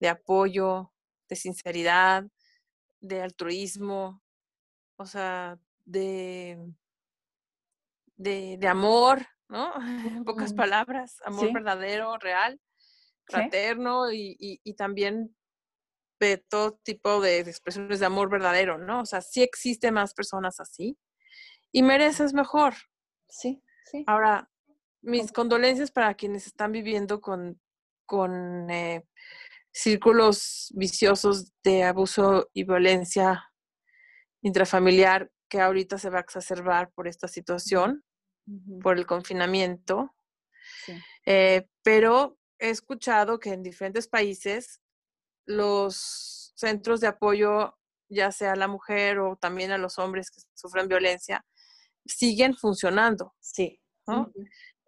[0.00, 0.94] de apoyo,
[1.28, 2.24] de sinceridad,
[3.02, 4.22] de altruismo,
[4.96, 6.58] o sea, de,
[8.16, 9.74] de, amor, ¿no?
[10.16, 12.58] En pocas palabras, amor verdadero, real,
[13.26, 15.36] fraterno y, y, también
[16.26, 19.00] de todo tipo de expresiones de amor verdadero, ¿no?
[19.00, 20.96] O sea, sí existe más personas así
[21.72, 22.74] y mereces mejor.
[23.28, 24.04] Sí, sí.
[24.06, 24.48] Ahora,
[25.00, 27.60] mis condolencias para quienes están viviendo con,
[28.06, 29.04] con eh,
[29.72, 33.50] círculos viciosos de abuso y violencia
[34.42, 38.04] intrafamiliar que ahorita se va a exacerbar por esta situación,
[38.80, 40.14] por el confinamiento.
[41.26, 44.81] Eh, pero he escuchado que en diferentes países
[45.46, 47.76] los centros de apoyo,
[48.08, 51.44] ya sea a la mujer o también a los hombres que sufren violencia,
[52.04, 53.34] siguen funcionando.
[53.40, 53.80] Sí.
[54.06, 54.32] ¿no?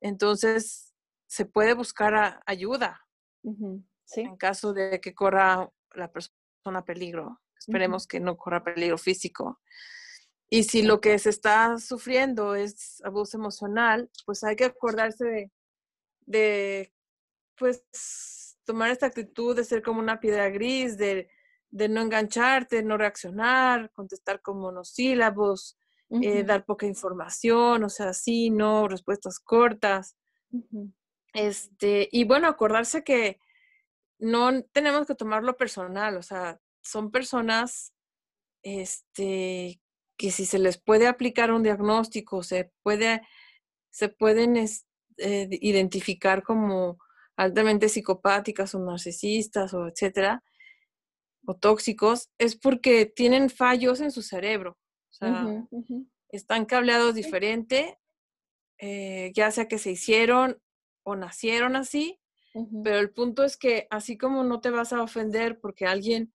[0.00, 0.92] Entonces,
[1.26, 3.00] se puede buscar ayuda
[3.42, 7.40] en caso de que corra la persona peligro.
[7.58, 9.60] Esperemos que no corra peligro físico.
[10.50, 15.52] Y si lo que se está sufriendo es abuso emocional, pues hay que acordarse de,
[16.26, 16.92] de
[17.56, 17.82] pues,
[18.64, 21.28] tomar esta actitud de ser como una piedra gris, de,
[21.70, 25.76] de no engancharte, no reaccionar, contestar con monosílabos,
[26.22, 30.16] eh, dar poca información, o sea, sí, no, respuestas cortas.
[31.32, 33.40] Este, y bueno, acordarse que
[34.18, 37.92] no tenemos que tomarlo personal, o sea, son personas
[38.62, 39.80] este,
[40.16, 43.22] que si se les puede aplicar un diagnóstico, se puede,
[43.90, 46.98] se pueden eh, identificar como
[47.36, 50.42] altamente psicopáticas o narcisistas o etcétera,
[51.46, 54.78] o tóxicos, es porque tienen fallos en su cerebro.
[55.10, 55.66] O sea,
[56.30, 57.98] están cableados diferente,
[58.78, 60.60] eh, ya sea que se hicieron
[61.04, 62.18] o nacieron así,
[62.82, 66.32] pero el punto es que así como no te vas a ofender porque alguien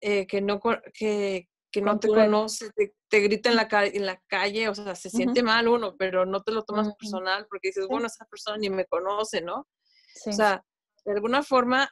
[0.00, 0.60] eh, que no,
[0.92, 2.70] que, que no te conoce
[3.08, 6.42] te, grita en la, en la calle, o sea, se siente mal uno, pero no
[6.42, 9.68] te lo tomas personal porque dices, bueno, esa persona ni me conoce, ¿no?
[10.26, 10.64] O sea,
[11.04, 11.90] de alguna forma,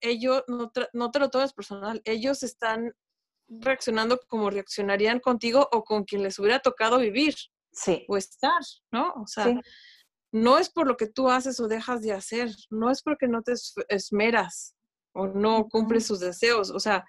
[0.00, 2.92] ellos no, no te lo tomas personal, ellos están
[3.48, 7.34] reaccionando como reaccionarían contigo o con quien les hubiera tocado vivir
[7.72, 8.04] sí.
[8.08, 8.60] o estar,
[8.90, 9.12] ¿no?
[9.14, 9.60] O sea,
[10.32, 13.42] no es por lo que tú haces o dejas de hacer, no es porque no
[13.42, 13.52] te
[13.88, 14.74] esmeras
[15.14, 17.04] o no cumples sus deseos, o sea,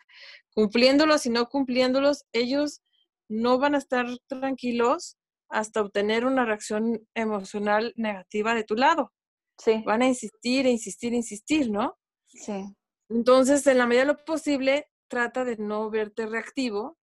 [0.54, 2.82] cumpliéndolos y no cumpliéndolos, ellos
[3.30, 5.18] no van a estar tranquilos
[5.50, 9.14] hasta obtener una reacción emocional negativa de tu lado.
[9.58, 9.84] Sí.
[9.86, 11.98] Van a insistir, insistir, insistir, ¿no?
[12.28, 12.66] Sí.
[13.10, 16.98] Entonces, en la medida de lo posible, trata de no verte reactivo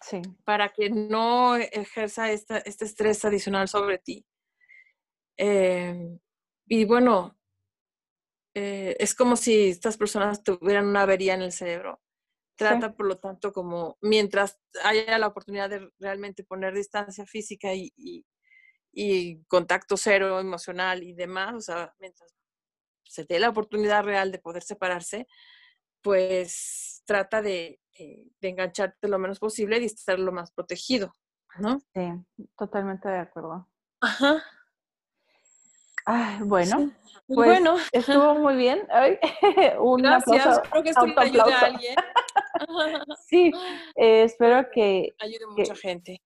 [0.00, 0.20] sí.
[0.44, 4.26] para que no ejerza esta, este estrés adicional sobre ti.
[5.36, 6.18] Em,
[6.66, 7.38] y bueno,
[8.54, 12.00] eh, es como si estas personas tuvieran una avería en el cerebro.
[12.56, 17.92] Trata, por lo tanto, como mientras haya la oportunidad de realmente poner distancia física y,
[17.96, 18.26] y
[19.46, 22.34] contacto cero emocional y demás, o sea, mientras
[23.04, 25.26] se dé la oportunidad real de poder separarse,
[26.02, 27.80] pues trata de,
[28.40, 31.12] engancharte lo menos posible y estar lo más protegido,
[31.58, 31.80] ¿no?
[31.94, 32.08] Sí,
[32.56, 33.68] totalmente de acuerdo.
[34.00, 34.44] Ajá.
[36.44, 36.92] bueno,
[37.26, 38.86] pues bueno, estuvo muy bien.
[39.80, 41.96] un Gracias, espero que esto le ayude a alguien.
[43.28, 43.52] sí,
[43.96, 46.22] eh, espero que ayude a mucha gente.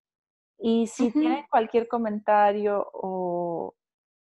[0.59, 3.75] Y si tienen cualquier comentario o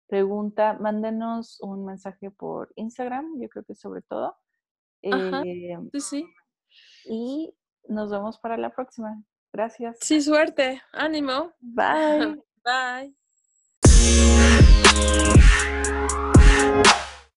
[0.09, 4.37] pregunta, mándenos un mensaje por Instagram, yo creo que sobre todo.
[5.03, 6.27] Eh, sí.
[7.07, 7.55] Y
[7.89, 9.23] nos vemos para la próxima.
[9.53, 9.99] Gracias.
[10.01, 10.83] Sí, suerte.
[10.93, 11.53] Ánimo.
[11.61, 12.43] Bye.
[12.65, 13.15] Bye.